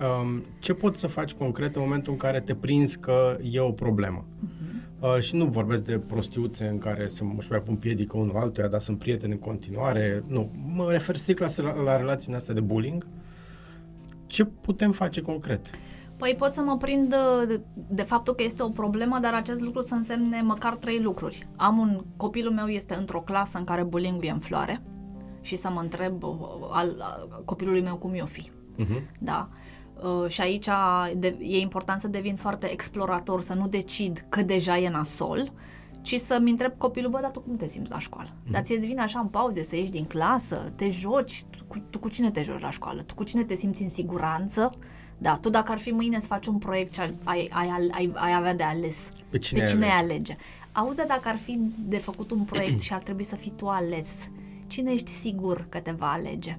[0.00, 3.72] Um, ce poți să faci concret în momentul în care te prinzi că e o
[3.72, 4.24] problemă?
[4.24, 4.74] Uh-huh.
[5.00, 8.68] Uh, și nu vorbesc de prostiuțe în care să mă mai pun piedică unul altuia,
[8.68, 10.24] dar sunt prieteni în continuare.
[10.26, 13.06] Nu, mă refer strict la, la, la relațiile astea de bullying.
[14.26, 15.70] Ce putem face concret?
[16.16, 17.14] Păi pot să mă prind
[17.48, 21.48] de, de faptul că este o problemă, dar acest lucru să însemne măcar trei lucruri.
[21.56, 24.82] Am un copilul meu este într-o clasă în care bullying e în floare
[25.40, 26.30] și să mă întreb uh,
[26.70, 28.50] al, al copilului meu cum i-o fi.
[28.78, 29.02] Uh-huh.
[29.20, 29.48] Da.
[29.50, 29.56] Uh,
[30.26, 30.68] și aici
[31.16, 35.52] de, e important să devin foarte explorator, să nu decid că deja e nasol,
[36.02, 38.28] ci să-mi întreb copilul, bă, dar tu cum te simți la școală?
[38.44, 38.52] Mm.
[38.52, 41.98] Dar ți-e vine așa în pauze să ieși din clasă, te joci, tu, cu, tu
[41.98, 43.02] cu cine te joci la școală?
[43.02, 44.70] Tu cu cine te simți în siguranță?
[45.18, 48.12] Da, tu dacă ar fi mâine să faci un proiect și ai, ai, ai, ai,
[48.14, 50.12] ai avea de ales, pe cine, pe cine ai alege?
[50.12, 50.36] alege?
[50.72, 54.28] Auzi, dacă ar fi de făcut un proiect și ar trebui să fii tu ales,
[54.66, 56.58] cine ești sigur că te va alege?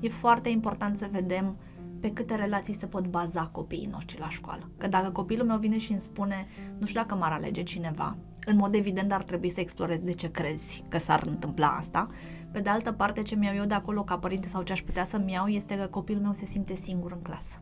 [0.00, 1.56] E foarte important să vedem
[2.00, 4.70] pe câte relații se pot baza copiii noștri la școală.
[4.78, 6.46] Că dacă copilul meu vine și îmi spune,
[6.78, 10.30] nu știu dacă m-ar alege cineva, în mod evident ar trebui să explorez de ce
[10.30, 12.06] crezi că s-ar întâmpla asta.
[12.52, 15.04] Pe de altă parte, ce mi-au eu de acolo ca părinte sau ce aș putea
[15.04, 17.60] să-mi iau este că copilul meu se simte singur în clasă.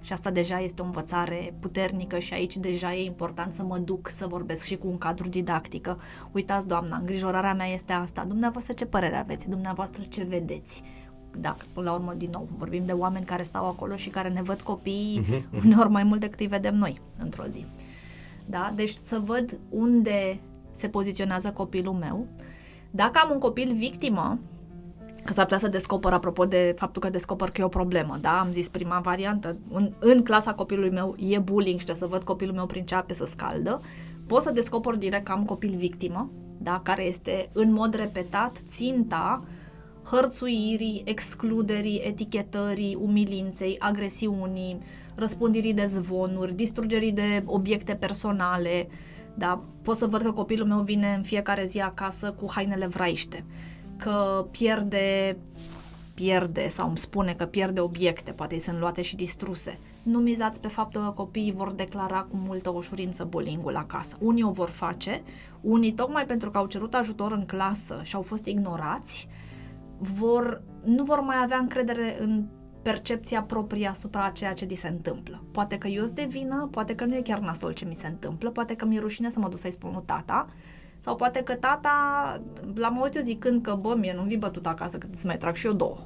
[0.00, 4.08] Și asta deja este o învățare puternică și aici deja e important să mă duc
[4.08, 5.98] să vorbesc și cu un cadru didactică.
[6.32, 8.24] Uitați, doamna, îngrijorarea mea este asta.
[8.24, 9.48] Dumneavoastră ce părere aveți?
[9.48, 10.82] Dumneavoastră ce vedeți?
[11.40, 14.42] Dacă până la urmă, din nou, vorbim de oameni care stau acolo și care ne
[14.42, 15.64] văd copiii uh-huh, uh-huh.
[15.64, 17.66] uneori mai mult decât îi vedem noi într-o zi.
[18.46, 18.72] Da?
[18.74, 22.26] Deci să văd unde se poziționează copilul meu.
[22.90, 24.38] Dacă am un copil victimă,
[25.24, 28.40] că s-ar putea să descoper, apropo de faptul că descoper că e o problemă, da?
[28.40, 32.54] Am zis prima variantă, în, în clasa copilului meu e bullying și să văd copilul
[32.54, 33.80] meu prin ce ape să scaldă,
[34.26, 36.80] pot să descoper direct că am copil victimă, da?
[36.82, 39.65] Care este în mod repetat ținta uh,
[40.10, 44.78] hărțuirii, excluderii, etichetării, umilinței, agresiunii,
[45.14, 48.88] răspundirii de zvonuri, distrugerii de obiecte personale.
[49.34, 49.62] Da?
[49.82, 53.44] Pot să văd că copilul meu vine în fiecare zi acasă cu hainele vraiște,
[53.96, 55.36] că pierde
[56.16, 59.78] pierde sau îmi spune că pierde obiecte, poate îi sunt luate și distruse.
[60.02, 64.16] Nu mizați pe faptul că copiii vor declara cu multă ușurință bullying acasă.
[64.20, 65.22] Unii o vor face,
[65.60, 69.28] unii tocmai pentru că au cerut ajutor în clasă și au fost ignorați,
[69.98, 72.46] vor, nu vor mai avea încredere în
[72.82, 75.44] percepția proprie asupra a ceea ce li se întâmplă.
[75.52, 78.06] Poate că eu sunt de vină, poate că nu e chiar nasol ce mi se
[78.06, 80.46] întâmplă, poate că mi-e rușine să mă duc să-i spun lui tata,
[80.98, 81.90] sau poate că tata,
[82.74, 85.54] l-am auzit eu zicând că, bă, mie nu-mi vii bătut acasă, că îți mai trag
[85.54, 85.98] și eu două.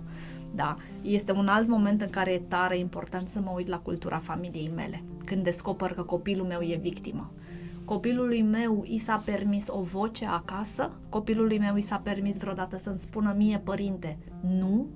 [0.54, 4.18] Da, este un alt moment în care e tare important să mă uit la cultura
[4.18, 7.32] familiei mele, când descoper că copilul meu e victimă
[7.90, 10.90] Copilului meu i s-a permis o voce acasă?
[11.08, 14.86] Copilului meu i s-a permis vreodată să-mi spună mie, părinte, nu,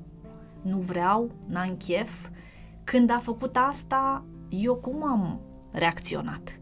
[0.62, 2.28] nu vreau, n-am chef?
[2.84, 5.40] Când a făcut asta, eu cum am
[5.70, 6.58] reacționat?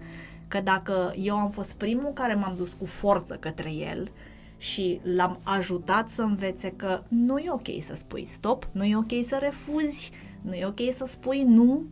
[0.48, 4.08] Că dacă eu am fost primul care m-am dus cu forță către el
[4.56, 9.24] și l-am ajutat să învețe că nu e ok să spui stop, nu e ok
[9.24, 10.10] să refuzi,
[10.40, 11.84] nu e ok să spui nu.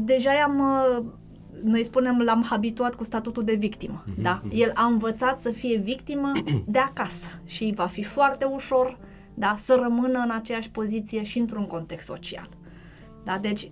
[0.00, 1.04] Deja i-am, uh,
[1.62, 4.22] noi spunem, l-am habituat cu statutul de victimă, mm-hmm.
[4.22, 4.42] da?
[4.50, 6.32] El a învățat să fie victimă
[6.66, 8.98] de acasă și va fi foarte ușor,
[9.34, 12.48] da, să rămână în aceeași poziție și într-un context social.
[13.24, 13.38] Da?
[13.38, 13.70] Deci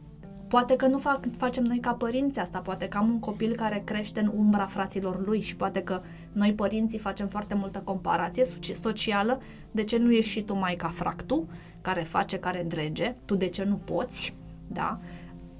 [0.49, 3.83] Poate că nu fac, facem noi ca părinți asta, poate că am un copil care
[3.85, 6.01] crește în umbra fraților lui și poate că
[6.33, 8.45] noi părinții facem foarte multă comparație
[8.81, 11.49] socială, de ce nu ești și tu mai ca fractu,
[11.81, 14.35] care face, care drege, tu de ce nu poți,
[14.67, 14.99] da?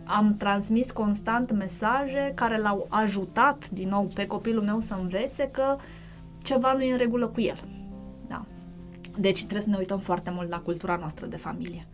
[0.09, 5.77] Am transmis constant mesaje care l-au ajutat din nou pe copilul meu să învețe că
[6.43, 7.65] ceva nu e în regulă cu el.
[8.27, 8.45] Da.
[9.19, 11.85] Deci trebuie să ne uităm foarte mult la cultura noastră de familie.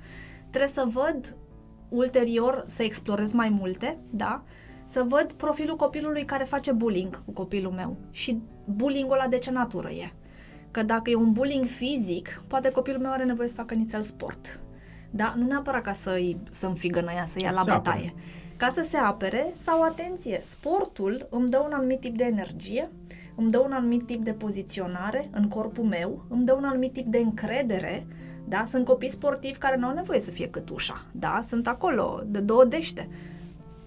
[0.40, 1.36] Trebuie să văd
[1.88, 4.42] ulterior să explorez mai multe, da?
[4.84, 9.50] Să văd profilul copilului care face bullying cu copilul meu și bullying-ul ăla de ce
[9.50, 10.12] natură e.
[10.70, 14.60] Că dacă e un bullying fizic, poate copilul meu are nevoie să facă nițel sport.
[15.16, 15.34] Da?
[15.36, 17.96] Nu neapărat ca să-i, să-mi figănăia, să ia la bătaie.
[17.96, 18.14] Apere.
[18.56, 22.90] Ca să se apere sau, atenție, sportul îmi dă un anumit tip de energie,
[23.34, 27.06] îmi dă un anumit tip de poziționare în corpul meu, îmi dă un anumit tip
[27.06, 28.06] de încredere,
[28.44, 28.64] da?
[28.66, 31.38] Sunt copii sportivi care nu au nevoie să fie cât ușa, da?
[31.42, 33.08] Sunt acolo, de două dește.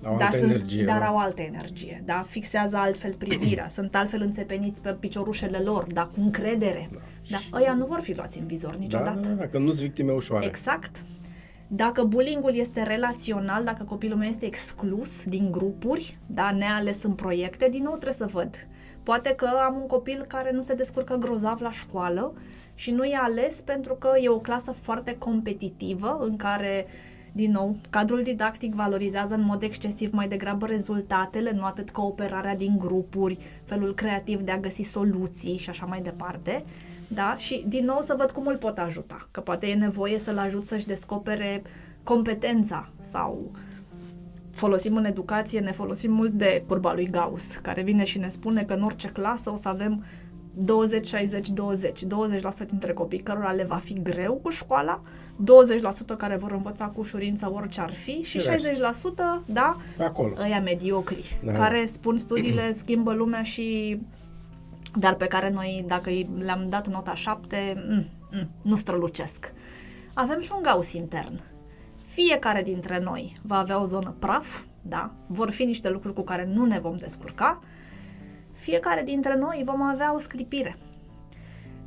[0.03, 1.05] Au da, altă sunt, energie, dar da.
[1.05, 2.23] au altă energie, da?
[2.28, 6.05] Fixează altfel privirea, sunt altfel înțepeniți pe piciorușele lor, da?
[6.05, 6.89] Cu încredere.
[6.91, 6.99] Da.
[7.30, 7.57] da?
[7.57, 9.19] Ăia nu vor fi luați în vizor niciodată.
[9.19, 10.45] Da, da, da, că nu-s victime ușoare.
[10.45, 11.03] Exact.
[11.68, 17.68] Dacă bullyingul este relațional, dacă copilul meu este exclus din grupuri, da, neales în proiecte,
[17.70, 18.68] din nou trebuie să văd.
[19.03, 22.34] Poate că am un copil care nu se descurcă grozav la școală
[22.76, 26.86] și nu e ales pentru că e o clasă foarte competitivă în care
[27.32, 32.78] din nou, cadrul didactic valorizează în mod excesiv mai degrabă rezultatele, nu atât cooperarea din
[32.78, 36.63] grupuri, felul creativ de a găsi soluții și așa mai departe.
[37.08, 37.36] Da?
[37.38, 40.66] Și din nou să văd cum îl pot ajuta, că poate e nevoie să-l ajut
[40.66, 41.62] să-și descopere
[42.03, 43.51] competența sau
[44.51, 48.64] folosim în educație, ne folosim mult de curba lui Gauss, care vine și ne spune
[48.64, 50.03] că în orice clasă o să avem
[50.58, 50.64] 20-60-20.
[52.64, 55.01] 20% dintre copii cărora le va fi greu cu școala,
[56.14, 58.43] 20% care vor învăța cu ușurință orice ar fi și 60%
[59.45, 60.34] da, Acolo.
[60.39, 61.51] ăia mediocri, da.
[61.51, 63.99] care spun studiile schimbă lumea și
[64.96, 69.54] dar pe care noi, dacă le-am dat nota 7, mm, mm, nu strălucesc.
[70.14, 71.40] Avem și un gaus intern.
[72.06, 76.50] Fiecare dintre noi va avea o zonă praf, da, vor fi niște lucruri cu care
[76.54, 77.60] nu ne vom descurca,
[78.52, 80.78] fiecare dintre noi vom avea o sclipire.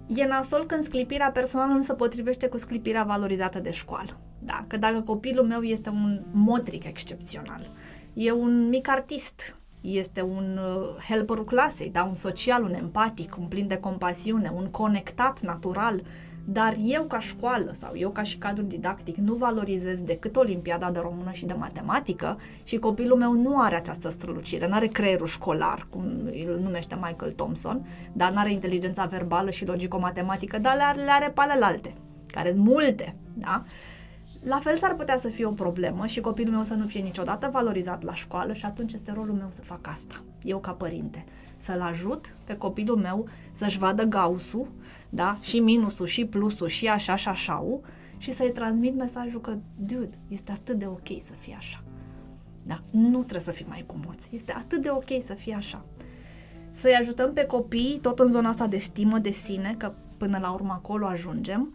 [0.07, 4.19] E nasol când sclipirea personală nu se potrivește cu sclipirea valorizată de școală.
[4.39, 7.71] Da, că dacă copilul meu este un motric excepțional,
[8.15, 13.47] e un mic artist, este un uh, helperul clasei, da, un social, un empatic, un
[13.47, 16.03] plin de compasiune, un conectat natural,
[16.45, 20.99] dar eu ca școală sau eu ca și cadru didactic nu valorizez decât Olimpiada de
[20.99, 25.87] Română și de Matematică și copilul meu nu are această strălucire, nu are creierul școlar,
[25.91, 26.03] cum
[26.47, 31.11] îl numește Michael Thompson, dar nu are inteligența verbală și logico-matematică, dar le are, le
[31.11, 31.95] are pe alte,
[32.27, 33.65] care sunt multe, da?
[34.43, 37.49] La fel s-ar putea să fie o problemă și copilul meu să nu fie niciodată
[37.53, 41.25] valorizat la școală și atunci este rolul meu să fac asta, eu ca părinte
[41.57, 44.69] să-l ajut pe copilul meu să-și vadă gausul,
[45.09, 47.81] da, și minusul, și plusul, și așa, și așa,
[48.19, 51.83] și să-i transmit mesajul că, dude, este atât de ok să fie așa.
[52.63, 55.85] Da, nu trebuie să fii mai cumoț, este atât de ok să fie așa.
[56.71, 60.51] Să-i ajutăm pe copii, tot în zona asta de stimă de sine, că până la
[60.51, 61.75] urmă acolo ajungem,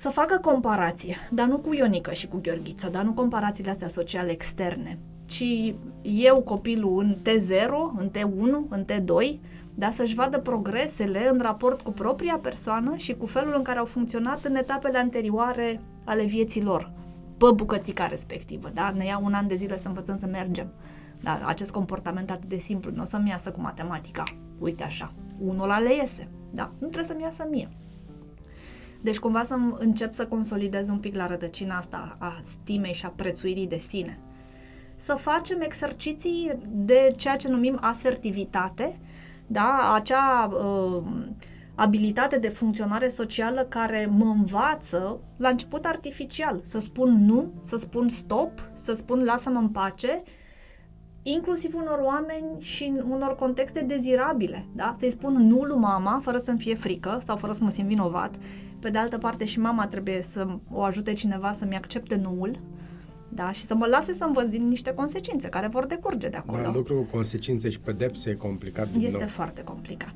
[0.00, 4.30] să facă comparație, dar nu cu Ionica și cu Gheorghiță, dar nu comparațiile astea sociale
[4.30, 9.38] externe, ci eu, copilul, în T0, în T1, în T2,
[9.74, 13.84] da, să-și vadă progresele în raport cu propria persoană și cu felul în care au
[13.84, 16.92] funcționat în etapele anterioare ale vieții lor,
[17.36, 18.70] pe bucățica respectivă.
[18.74, 18.92] Da?
[18.96, 20.72] Ne ia un an de zile să învățăm să mergem.
[21.22, 24.22] Dar acest comportament atât de simplu, nu o să-mi iasă cu matematica.
[24.58, 26.28] Uite așa, unul la le iese.
[26.50, 26.70] Da?
[26.78, 27.68] Nu trebuie să-mi iasă mie.
[29.00, 33.12] Deci cumva să încep să consolidez un pic la rădăcina asta a stimei și a
[33.16, 34.20] prețuirii de sine
[35.00, 38.98] să facem exerciții de ceea ce numim asertivitate,
[39.46, 39.92] da?
[39.94, 41.02] acea uh,
[41.74, 48.08] abilitate de funcționare socială care mă învață la început artificial, să spun nu, să spun
[48.08, 50.22] stop, să spun lasă-mă în pace,
[51.22, 54.92] inclusiv unor oameni și în unor contexte dezirabile, da?
[54.96, 58.34] Să-i spun nu lui mama fără să-mi fie frică sau fără să mă simt vinovat.
[58.80, 62.50] Pe de altă parte și mama trebuie să o ajute cineva să-mi accepte nuul,
[63.28, 63.50] da?
[63.50, 66.62] și să mă lase să învăț din niște consecințe care vor decurge de acolo.
[66.62, 69.26] Dar lucru cu consecințe și pedepse e complicat din Este nou.
[69.28, 70.14] foarte complicat.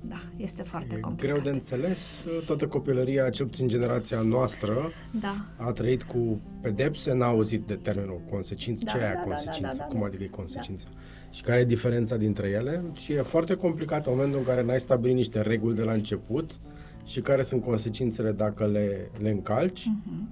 [0.00, 1.32] da, este foarte E complicat.
[1.32, 2.24] greu de înțeles.
[2.46, 4.90] Toată copilăria, cel puțin generația noastră,
[5.20, 5.34] Da.
[5.56, 8.82] a trăit cu pedepse, n-a auzit de termenul consecință.
[8.84, 9.60] Da, Ce e da, aia da, da, consecință?
[9.72, 10.06] da, da, Cum da.
[10.06, 10.86] adică e consecință?
[11.30, 12.82] Și care e diferența dintre ele?
[12.94, 16.50] Și e foarte complicat în momentul în care n-ai stabilit niște reguli de la început
[17.10, 19.84] și care sunt consecințele dacă le, le încalci.
[19.86, 20.28] Mhm.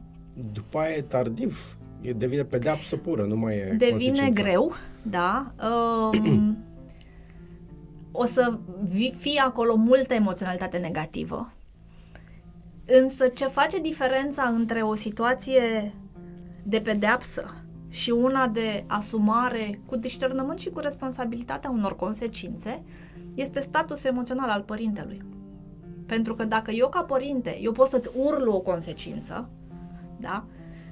[0.52, 1.76] După aia e tardiv.
[2.00, 4.40] E, devine pedeapsă pură, nu mai e Devine consecință.
[4.42, 4.72] greu,
[5.02, 5.52] da.
[6.12, 6.58] Um,
[8.12, 11.52] o să vi- fie acolo multă emoționalitate negativă.
[13.02, 15.94] Însă ce face diferența între o situație
[16.64, 17.44] de pedeapsă
[17.88, 22.82] și una de asumare cu discernământ și cu responsabilitatea unor consecințe
[23.34, 25.22] este statusul emoțional al părintelui.
[26.08, 29.50] Pentru că dacă eu ca părinte, eu pot să-ți urlu o consecință,
[30.20, 30.44] da?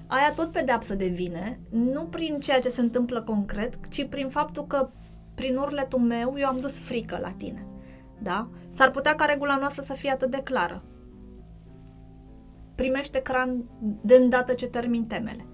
[0.06, 4.90] Aia tot pedeapsă devine, nu prin ceea ce se întâmplă concret, ci prin faptul că
[5.34, 7.66] prin urletul meu eu am dus frică la tine.
[8.22, 8.48] Da?
[8.68, 10.82] S-ar putea ca regula noastră să fie atât de clară.
[12.74, 13.64] Primește ecran
[14.02, 15.46] de îndată ce termin temele.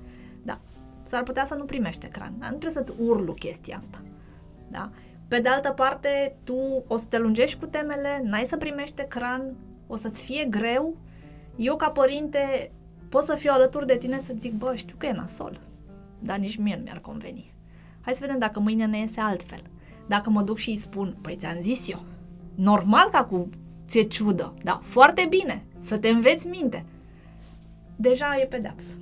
[0.43, 0.61] Da.
[1.03, 4.03] S-ar putea să nu primești ecran, dar nu trebuie să-ți urlu chestia asta.
[4.69, 4.91] Da?
[5.33, 9.57] Pe de altă parte, tu o să te lungești cu temele, n-ai să primești ecran,
[9.87, 10.97] o să-ți fie greu.
[11.57, 12.73] Eu, ca părinte,
[13.09, 15.61] pot să fiu alături de tine să zic, bă, știu că e nasol,
[16.19, 17.55] dar nici mie nu mi-ar conveni.
[18.01, 19.63] Hai să vedem dacă mâine ne iese altfel.
[20.07, 22.05] Dacă mă duc și îi spun, păi ți-am zis eu,
[22.55, 23.51] normal că acum
[23.87, 26.85] ți-e ciudă, da, foarte bine, să te înveți minte.
[27.97, 28.93] Deja e pedeapsă.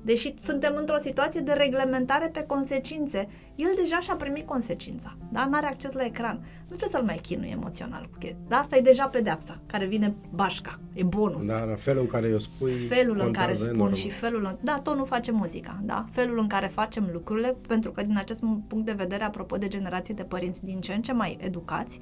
[0.00, 0.12] Da.
[0.12, 5.46] Deși suntem într-o situație de reglementare pe consecințe, el deja și-a primit consecința, da?
[5.50, 6.36] N-are acces la ecran.
[6.68, 8.38] Nu trebuie să-l mai chinui emoțional cu chestia.
[8.48, 8.56] Da?
[8.56, 11.46] Asta e deja pedeapsa, care vine bașca, e bonus.
[11.46, 13.94] Da, la felul în care eu spui felul în care contează spun enorm.
[13.94, 14.56] și felul în...
[14.60, 16.04] Da, tonul face muzica, da?
[16.10, 20.14] Felul în care facem lucrurile, pentru că din acest punct de vedere, apropo de generații
[20.14, 22.00] de părinți din ce în ce mai educați,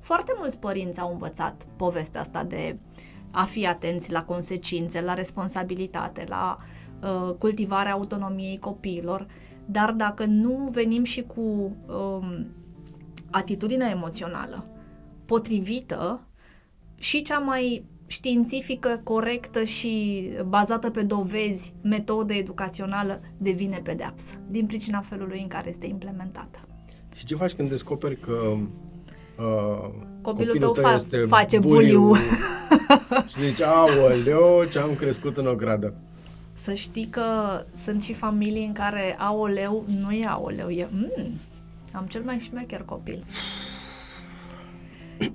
[0.00, 2.76] foarte mulți părinți au învățat povestea asta de
[3.30, 6.77] a fi atenți la consecințe, la responsabilitate, la uh,
[7.38, 9.26] cultivarea autonomiei copiilor,
[9.66, 12.46] dar dacă nu venim și cu um,
[13.30, 14.66] atitudinea emoțională
[15.24, 16.20] potrivită
[16.98, 25.00] și cea mai științifică, corectă și bazată pe dovezi, metodă educațională devine pedeapsă, din pricina
[25.00, 26.58] felului în care este implementată.
[27.14, 28.32] Și ce faci când descoperi că
[29.38, 29.90] uh,
[30.22, 32.00] Copilul tău fa- face buliu.
[32.00, 32.14] buliu
[33.28, 35.94] și zici, aoleo, ce am crescut în o gradă.
[36.62, 37.24] Să știi că
[37.72, 41.32] sunt și familii în care aoleu nu e aoleu, e mm,
[41.92, 43.24] am cel mai șmecher copil.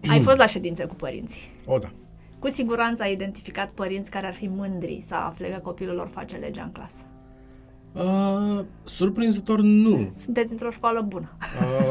[0.09, 1.51] Ai fost la ședințe cu părinți.
[1.65, 1.91] O, da.
[2.39, 6.36] Cu siguranță ai identificat părinți care ar fi mândri să afle că copilul lor face
[6.36, 7.03] legea în clasă.
[7.93, 10.11] Uh, surprinzător, nu.
[10.24, 11.38] Sunteți într-o școală bună.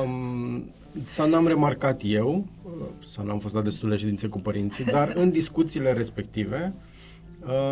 [0.05, 0.71] Um,
[1.05, 5.31] sau n-am remarcat eu, uh, sau n-am fost la destule ședințe cu părinții, dar în
[5.31, 6.92] discuțiile respective uh,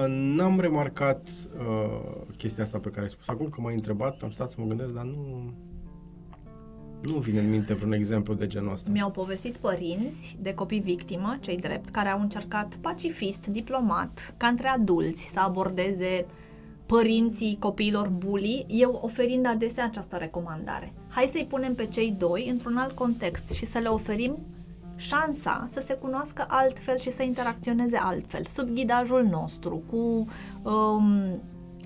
[0.07, 3.29] n-am remarcat uh, chestia asta pe care ai spus.
[3.29, 5.53] Acum că m-ai întrebat, am stat să mă gândesc, dar nu,
[7.03, 8.91] nu vine în minte vreun exemplu de genul ăsta.
[8.91, 14.69] Mi-au povestit părinți de copii victimă, cei drept, care au încercat pacifist, diplomat, ca între
[14.69, 16.27] adulți, să abordeze
[16.87, 20.93] părinții copiilor bully, eu oferind adesea această recomandare.
[21.09, 24.39] Hai să-i punem pe cei doi într-un alt context și să le oferim
[25.01, 30.27] șansa să se cunoască altfel și să interacționeze altfel, sub ghidajul nostru, cu
[30.71, 31.41] um,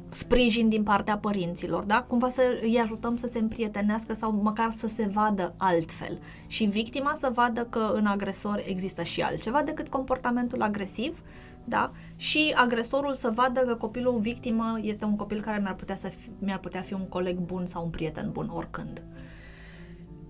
[0.08, 2.04] sprijin din partea părinților, da?
[2.08, 6.18] Cumva să îi ajutăm să se împrietenească sau măcar să se vadă altfel.
[6.46, 11.22] Și victima să vadă că în agresor există și altceva decât comportamentul agresiv,
[11.64, 11.90] da?
[12.16, 16.28] Și agresorul să vadă că copilul victimă este un copil care mi-ar putea, să fi,
[16.38, 19.02] mi-ar putea fi un coleg bun sau un prieten bun oricând.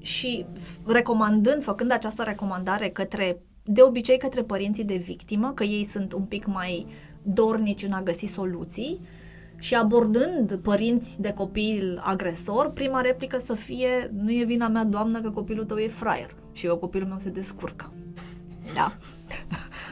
[0.05, 5.85] Și s- recomandând, făcând această recomandare către, de obicei către părinții de victimă, că ei
[5.85, 6.87] sunt un pic mai
[7.23, 9.01] dornici în a găsi soluții,
[9.57, 15.21] și abordând părinți de copil agresor, prima replică să fie nu e vina mea, doamnă,
[15.21, 17.93] că copilul tău e fraier și că copilul meu se descurcă.
[18.75, 18.93] Da.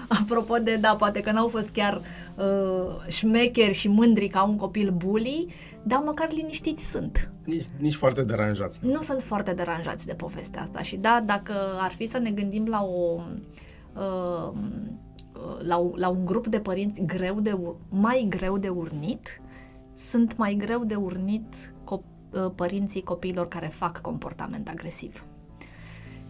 [0.20, 2.02] Apropo de, da, poate că n-au fost chiar
[2.36, 5.46] uh, șmecheri și mândri ca un copil bully,
[5.84, 7.30] dar măcar liniștiți sunt.
[7.44, 8.78] Nici, nici foarte deranjați.
[8.86, 12.66] Nu sunt foarte deranjați de povestea asta și da, dacă ar fi să ne gândim
[12.66, 13.20] la o
[13.96, 14.52] uh,
[15.58, 19.40] la, un- la un grup de părinți greu de, ur- mai greu de urnit,
[19.96, 25.24] sunt mai greu de urnit cop- uh, părinții copiilor care fac comportament agresiv.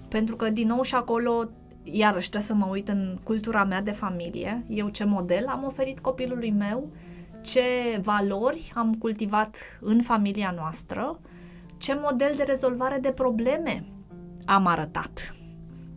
[0.08, 1.48] Pentru că, din nou, și acolo,
[1.82, 5.98] iarăși trebuie să mă uit în cultura mea de familie, eu ce model am oferit
[6.00, 6.88] copilului meu,
[7.42, 7.62] ce
[8.02, 11.20] valori am cultivat în familia noastră,
[11.76, 13.84] ce model de rezolvare de probleme
[14.44, 15.34] am arătat.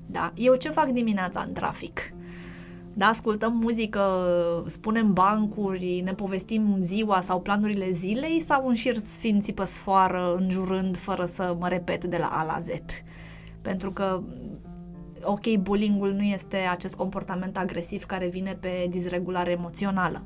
[0.06, 0.32] Da?
[0.36, 2.14] Eu ce fac dimineața în trafic?
[2.94, 4.02] Da, ascultăm muzică,
[4.66, 10.98] spunem bancuri, ne povestim ziua sau planurile zilei sau în șir sfinții pe sfoară, înjurând
[10.98, 12.70] fără să mă repet de la A la Z.
[13.62, 14.22] Pentru că,
[15.22, 20.24] ok, bullying-ul nu este acest comportament agresiv care vine pe disregulare emoțională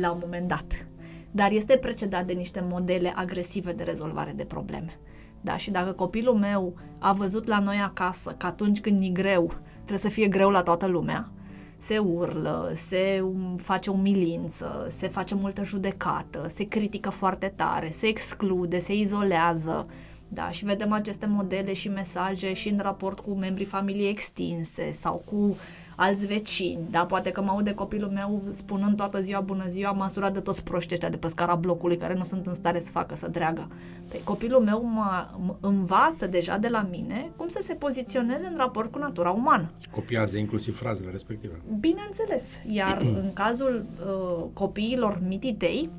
[0.00, 0.86] la un moment dat,
[1.30, 4.98] dar este precedat de niște modele agresive de rezolvare de probleme.
[5.40, 9.54] Da, și dacă copilul meu a văzut la noi acasă că atunci când e greu,
[9.74, 11.30] trebuie să fie greu la toată lumea,
[11.78, 13.24] se urlă, se
[13.56, 19.86] face umilință, se face multă judecată, se critică foarte tare, se exclude, se izolează.
[20.28, 25.22] Da, și vedem aceste modele și mesaje și în raport cu membrii familiei extinse sau
[25.24, 25.56] cu
[25.96, 30.08] alți vecini, da, poate că mă aude copilul meu spunând toată ziua bună ziua, m-a
[30.08, 32.90] surat de toți proștii ăștia de pe scara blocului care nu sunt în stare să
[32.90, 33.68] facă să dreagă.
[34.08, 35.26] Păi, copilul meu mă
[35.60, 39.70] învață deja de la mine cum să se poziționeze în raport cu natura umană.
[39.90, 41.62] Copiază inclusiv frazele respective.
[41.80, 45.90] Bineînțeles, iar în cazul uh, copiilor mititei,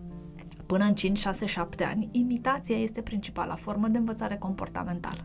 [0.65, 5.19] până în 5, 6, 7 ani, imitația este principala formă de învățare comportamentală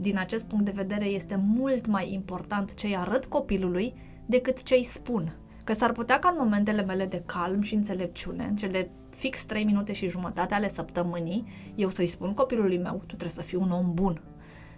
[0.00, 3.94] din acest punct de vedere este mult mai important ce îi arăt copilului
[4.26, 5.36] decât ce îi spun.
[5.64, 9.64] Că s-ar putea ca în momentele mele de calm și înțelepciune, în cele fix 3
[9.64, 11.44] minute și jumătate ale săptămânii,
[11.74, 14.22] eu să-i spun copilului meu, tu trebuie să fii un om bun.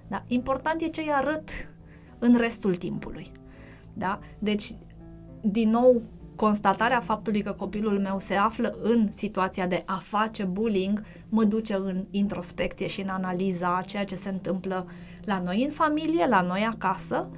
[0.09, 0.25] Da?
[0.29, 1.49] Important e ce îi arăt
[2.19, 3.33] în restul timpului.
[3.93, 4.19] Da?
[4.39, 4.77] Deci,
[5.41, 6.03] din nou,
[6.47, 11.75] constatarea faptului că copilul meu se află în situația de a face bullying mă duce
[11.75, 14.87] în introspecție și în analiza a ceea ce se întâmplă
[15.25, 17.29] la noi în familie, la noi acasă,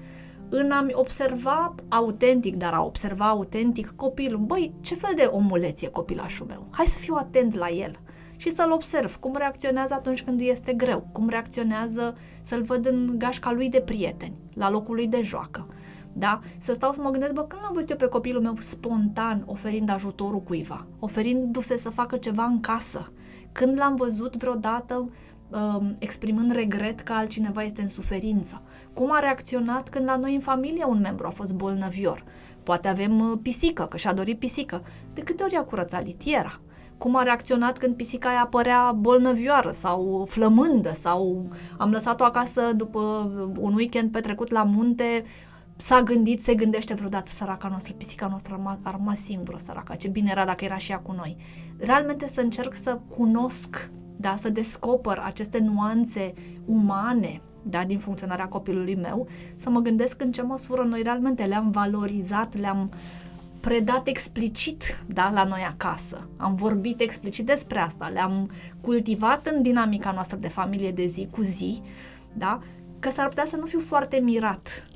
[0.49, 4.41] în a-mi observa autentic, dar a observa autentic copilul.
[4.41, 6.67] Băi, ce fel de omuleț e copilașul meu?
[6.71, 7.99] Hai să fiu atent la el
[8.37, 13.53] și să-l observ cum reacționează atunci când este greu, cum reacționează să-l văd în gașca
[13.53, 15.67] lui de prieteni, la locul lui de joacă.
[16.17, 16.39] Da?
[16.59, 19.91] Să stau să mă gândesc, bă, când am văzut eu pe copilul meu spontan oferind
[19.91, 23.13] ajutorul cuiva, oferindu-se să facă ceva în casă,
[23.53, 25.09] când l-am văzut vreodată
[25.51, 28.63] Um, exprimând regret că altcineva este în suferință.
[28.93, 32.25] Cum a reacționat când la noi în familie un membru a fost bolnăvior?
[32.63, 34.83] Poate avem uh, pisică, că și-a dorit pisică.
[35.13, 36.61] De câte ori a curățat litiera?
[36.99, 41.49] Cum a reacționat când pisica aia apărea bolnăvioară sau flămândă sau
[41.79, 45.25] am lăsat-o acasă după un weekend petrecut la munte,
[45.77, 50.29] s-a gândit, se gândește vreodată săraca noastră, pisica noastră a rămas singură săraca, ce bine
[50.31, 51.37] era dacă era și ea cu noi.
[51.79, 56.33] Realmente să încerc să cunosc da, să descoper aceste nuanțe
[56.65, 61.71] umane da, din funcționarea copilului meu, să mă gândesc în ce măsură noi realmente le-am
[61.71, 62.91] valorizat, le-am
[63.61, 66.29] predat explicit da, la noi acasă.
[66.37, 68.51] Am vorbit explicit despre asta, le-am
[68.81, 71.83] cultivat în dinamica noastră de familie de zi cu zi,
[72.33, 72.59] da,
[72.99, 74.87] că s-ar putea să nu fiu foarte mirat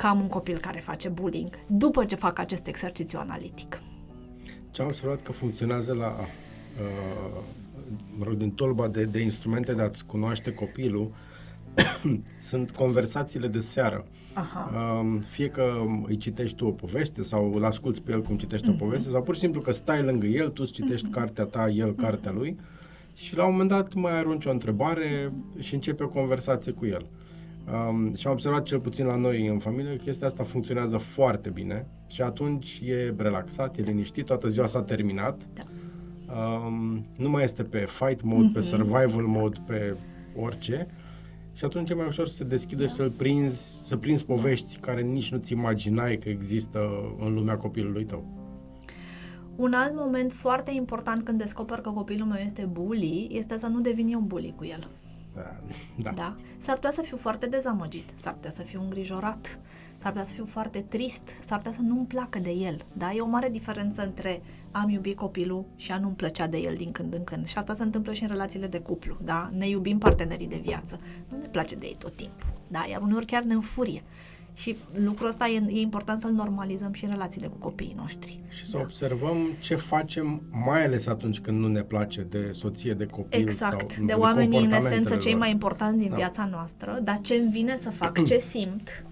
[0.00, 3.80] că am un copil care face bullying după ce fac acest exercițiu analitic.
[4.70, 7.42] Ce am observat că funcționează la uh,
[8.16, 11.12] mă rog, din tolba de, de instrumente de a-ți cunoaște copilul,
[12.50, 14.06] sunt conversațiile de seară.
[14.32, 14.70] Aha.
[14.74, 15.72] Um, fie că
[16.06, 18.70] îi citești tu o poveste sau îl asculți pe el cum citești uh-huh.
[18.70, 18.84] o mhm.
[18.84, 21.14] poveste sau pur și simplu că stai lângă el, tu îți citești uh-huh.
[21.14, 21.96] cartea ta, el uh-huh.
[21.96, 22.58] cartea lui
[23.14, 27.06] și la un moment dat mai arunci o întrebare și începe o conversație cu el.
[27.88, 31.50] Um, și am observat cel puțin la noi în familie că chestia asta funcționează foarte
[31.50, 35.48] bine și atunci e relaxat, e liniștit, toată ziua s-a terminat.
[35.54, 35.62] Da
[36.34, 38.52] um, nu mai este pe fight mode, mm-hmm.
[38.52, 39.26] pe survival exact.
[39.26, 39.96] mode, pe
[40.36, 40.86] orice.
[41.52, 42.90] Și atunci e mai ușor să se deschide da.
[42.90, 46.78] să-l prinzi, să prinzi povești care nici nu-ți imaginai că există
[47.20, 48.24] în lumea copilului tău.
[49.56, 53.80] Un alt moment foarte important când descoper că copilul meu este bully este să nu
[53.80, 54.88] devin eu bully cu el.
[55.96, 56.10] Da.
[56.10, 56.36] da.
[56.58, 59.58] S-ar putea să fiu foarte dezamăgit, s-ar putea să fiu îngrijorat,
[59.98, 62.78] s-ar putea să fiu foarte trist, s-ar putea să nu-mi placă de el.
[62.92, 63.12] Da?
[63.12, 66.92] E o mare diferență între am iubit copilul și a nu-mi plăcea de el din
[66.92, 67.46] când în când.
[67.46, 69.16] Și asta se întâmplă și în relațiile de cuplu.
[69.22, 69.50] Da?
[69.52, 71.00] Ne iubim partenerii de viață.
[71.28, 72.52] Nu ne place de ei tot timpul.
[72.68, 72.84] Da?
[72.90, 74.02] Iar uneori chiar ne înfurie.
[74.54, 78.40] Și lucrul ăsta e, e important să-l normalizăm și în relațiile cu copiii noștri.
[78.48, 78.82] Și să da.
[78.82, 83.40] observăm ce facem, mai ales atunci când nu ne place de soție, de copil.
[83.40, 86.16] Exact, sau de oamenii în esență cei mai importanți din da.
[86.16, 89.04] viața noastră, dar ce îmi vine să fac, ce simt,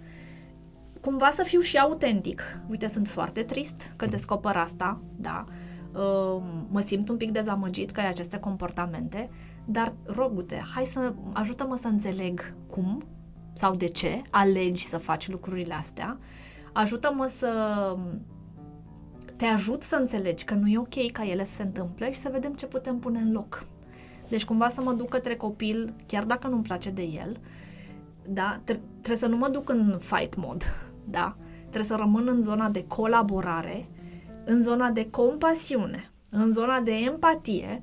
[1.01, 2.43] cumva să fiu și autentic.
[2.69, 5.45] Uite, sunt foarte trist că descoper asta, da,
[5.93, 9.31] uh, mă simt un pic dezamăgit că ai aceste comportamente,
[9.65, 13.05] dar rogute, hai să ajută-mă să înțeleg cum
[13.59, 16.19] sau de ce alegi să faci lucrurile astea,
[16.73, 17.53] ajută-mă să
[19.37, 22.29] te ajut să înțelegi că nu e ok ca ele să se întâmple și să
[22.33, 23.67] vedem ce putem pune în loc.
[24.29, 27.37] Deci cumva să mă duc către copil, chiar dacă nu-mi place de el,
[28.29, 28.61] da?
[28.65, 30.63] Tre- trebuie să nu mă duc în fight mod,
[31.05, 31.37] da?
[31.61, 33.89] Trebuie să rămân în zona de colaborare,
[34.45, 37.83] în zona de compasiune, în zona de empatie,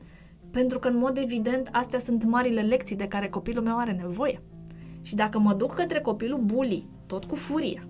[0.52, 4.42] pentru că, în mod evident, astea sunt marile lecții de care copilul meu are nevoie.
[5.06, 7.88] Și dacă mă duc către copilul bully, tot cu furie,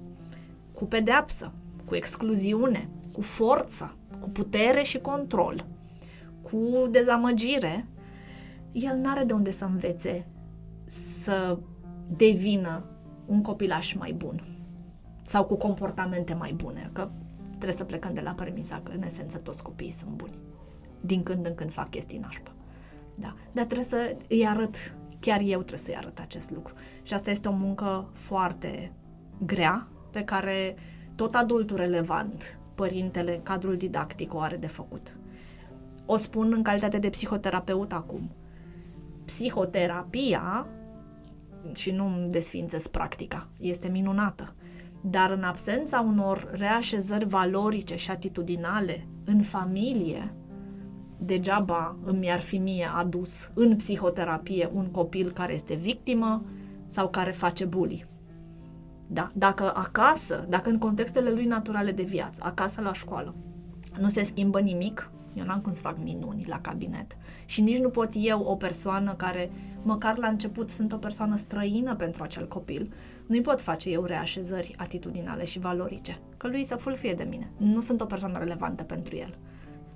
[0.74, 1.54] cu pedeapsă,
[1.86, 5.66] cu excluziune, cu forță, cu putere și control,
[6.42, 7.88] cu dezamăgire,
[8.72, 10.28] el n-are de unde să învețe
[10.86, 11.60] să
[12.18, 12.84] devină
[13.26, 14.44] un copilaș mai bun
[15.24, 17.10] sau cu comportamente mai bune, că
[17.50, 20.38] trebuie să plecăm de la premisa că în esență toți copiii sunt buni.
[21.02, 22.52] Din când în când fac chestii nașpa.
[23.16, 23.36] Da.
[23.52, 24.96] Dar trebuie să îi arăt,
[25.26, 26.74] chiar eu trebuie să-i arăt acest lucru.
[27.04, 28.92] Și asta este o muncă foarte
[29.46, 30.76] grea, pe care
[31.16, 35.18] tot adultul relevant, părintele, cadrul didactic o are de făcut.
[36.06, 38.32] O spun în calitate de psihoterapeut acum.
[39.26, 40.68] Psihoterapia,
[41.74, 44.56] și nu îmi desfințesc practica, este minunată.
[45.02, 50.34] Dar în absența unor reașezări valorice și atitudinale în familie,
[51.18, 56.44] degeaba îmi ar fi mie adus în psihoterapie un copil care este victimă
[56.86, 58.08] sau care face bully.
[59.08, 59.32] Da?
[59.34, 63.36] Dacă acasă, dacă în contextele lui naturale de viață, acasă la școală,
[64.00, 67.18] nu se schimbă nimic, eu n-am cum să fac minuni la cabinet.
[67.46, 69.50] Și nici nu pot eu, o persoană care,
[69.84, 72.94] măcar la început, sunt o persoană străină pentru acel copil,
[73.28, 76.20] nu-i pot face eu reașezări atitudinale și valorice.
[76.38, 77.52] Că lui să fulfie de mine.
[77.58, 79.38] Nu sunt o persoană relevantă pentru el.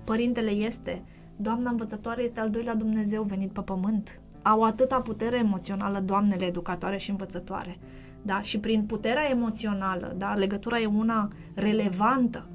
[0.04, 1.04] Părintele este,
[1.36, 4.20] doamna învățătoare este al doilea Dumnezeu venit pe pământ.
[4.42, 7.78] Au atâta putere emoțională doamnele educatoare și învățătoare.
[8.22, 8.42] Da?
[8.42, 10.34] Și prin puterea emoțională, da?
[10.34, 12.48] legătura e una relevantă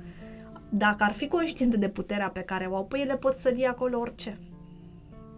[0.76, 3.70] dacă ar fi conștiente de puterea pe care o au, păi ele pot să dea
[3.70, 4.38] acolo orice.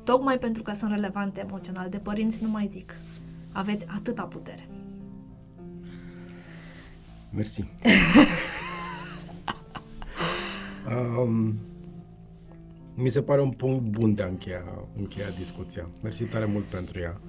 [0.04, 1.88] Tocmai pentru că sunt relevante emoțional.
[1.88, 2.94] De părinți nu mai zic.
[3.52, 4.68] Aveți atâta putere.
[7.30, 7.64] Mersi.
[11.22, 11.54] um,
[12.96, 15.88] mi se pare un punct bun de a încheia, încheia discuția.
[16.02, 17.20] Mersi tare mult pentru ea.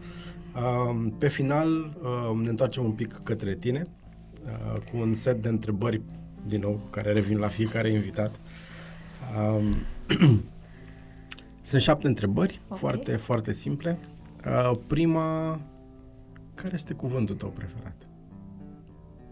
[0.61, 1.97] Um, pe final,
[2.29, 3.85] um, ne întoarcem un pic către tine
[4.43, 6.01] uh, cu un set de întrebări
[6.45, 8.39] din nou, care revin la fiecare invitat.
[9.37, 9.73] Um,
[11.61, 12.77] sunt șapte întrebări, okay.
[12.77, 13.99] foarte, foarte simple.
[14.45, 15.59] Uh, prima,
[16.53, 18.07] care este cuvântul tău preferat?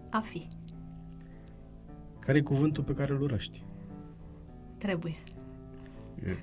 [0.10, 0.48] A fi.
[2.20, 3.64] Care e cuvântul pe care îl urăști?
[4.78, 5.16] Trebuie.
[6.28, 6.38] E.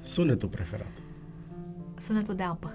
[0.00, 0.92] Sunetul preferat?
[1.98, 2.74] Sunetul de apă.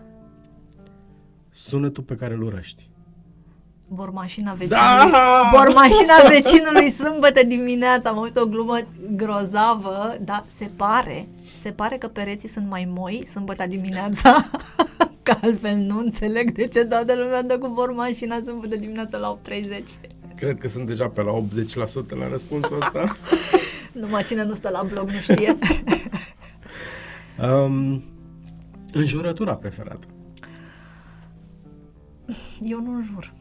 [1.49, 2.89] Sunetul pe care îl urăști?
[3.88, 5.49] bormașina vecinului, da!
[5.51, 8.78] bormașina vecinului sâmbătă dimineața, am auzit o glumă
[9.15, 11.28] grozavă, dar se pare,
[11.61, 14.45] se pare că pereții sunt mai moi sâmbătă dimineața,
[15.23, 19.84] că altfel nu înțeleg de ce toată lumea dă cu bormașina sâmbătă dimineața la 8.30.
[20.36, 23.07] Cred că sunt deja pe la 80% la răspunsul ăsta.
[23.99, 25.57] Numai cine nu stă la blog nu știe.
[27.49, 28.03] um,
[28.93, 30.07] înjurătura preferată?
[32.61, 33.33] Eu nu jur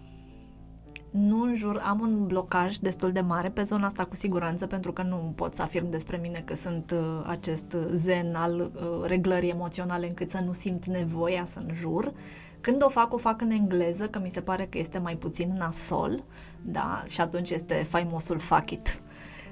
[1.16, 4.92] nu în jur, am un blocaj destul de mare pe zona asta cu siguranță, pentru
[4.92, 9.50] că nu pot să afirm despre mine că sunt uh, acest zen al uh, reglării
[9.50, 12.12] emoționale încât să nu simt nevoia să înjur.
[12.60, 15.54] Când o fac, o fac în engleză, că mi se pare că este mai puțin
[15.58, 16.24] nasol,
[16.62, 19.00] da, și atunci este faimosul fuck it.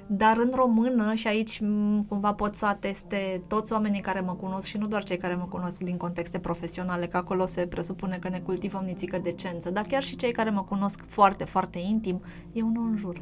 [0.07, 1.61] Dar în română, și aici
[2.07, 5.45] cumva pot să ateste toți oamenii care mă cunosc și nu doar cei care mă
[5.45, 10.03] cunosc din contexte profesionale, că acolo se presupune că ne cultivăm nițică decență, dar chiar
[10.03, 13.21] și cei care mă cunosc foarte, foarte intim, eu nu înjur.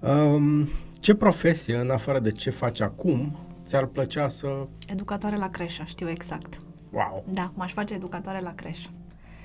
[0.00, 0.66] Um,
[1.00, 4.66] ce profesie, în afară de ce faci acum, ți-ar plăcea să...
[4.88, 6.60] Educatoare la creșă, știu exact.
[6.92, 7.24] Wow!
[7.30, 8.88] Da, m-aș face educatoare la creșă.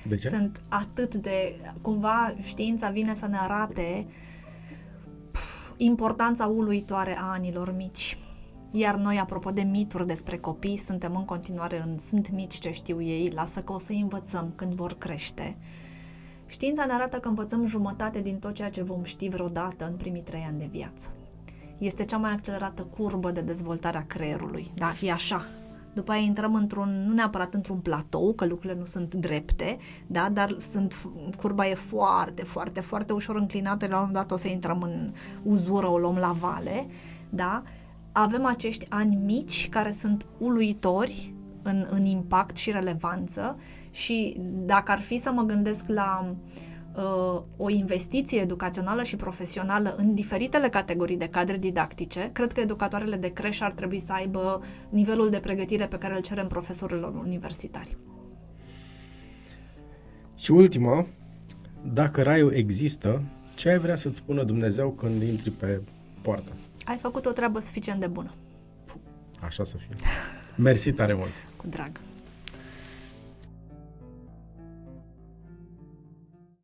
[0.08, 0.28] De ce?
[0.28, 1.60] Sunt atât de...
[1.82, 4.06] Cumva știința vine să ne arate
[5.76, 8.16] importanța uluitoare a anilor mici.
[8.72, 13.02] Iar noi, apropo de mituri despre copii, suntem în continuare în sunt mici ce știu
[13.02, 15.56] ei, lasă că o să învățăm când vor crește.
[16.46, 20.22] Știința ne arată că învățăm jumătate din tot ceea ce vom ști vreodată în primii
[20.22, 21.10] trei ani de viață.
[21.78, 24.70] Este cea mai accelerată curbă de dezvoltare a creierului.
[24.74, 25.46] Da, e așa,
[25.92, 30.56] după aia intrăm într-un, nu neapărat într-un platou, că lucrurile nu sunt drepte, da, dar
[30.58, 30.94] sunt,
[31.36, 35.12] curba e foarte, foarte, foarte ușor înclinată, la un moment dat o să intrăm în
[35.42, 36.86] uzură, o luăm la vale,
[37.28, 37.62] da,
[38.12, 43.56] avem acești ani mici care sunt uluitori în, în impact și relevanță
[43.90, 46.36] și dacă ar fi să mă gândesc la uh,
[46.98, 53.16] uh, o investiție educațională și profesională în diferitele categorii de cadre didactice, cred că educatoarele
[53.16, 57.96] de creșă ar trebui să aibă nivelul de pregătire pe care îl cerem profesorilor universitari.
[60.36, 61.06] Și ultima,
[61.92, 63.22] dacă raiul există,
[63.54, 65.80] ce ai vrea să-ți spună Dumnezeu când intri pe
[66.22, 66.52] poartă?
[66.84, 68.32] Ai făcut o treabă suficient de bună.
[69.40, 69.94] Așa să fie.
[70.56, 71.32] Mersi tare mult!
[71.56, 71.90] Cu drag.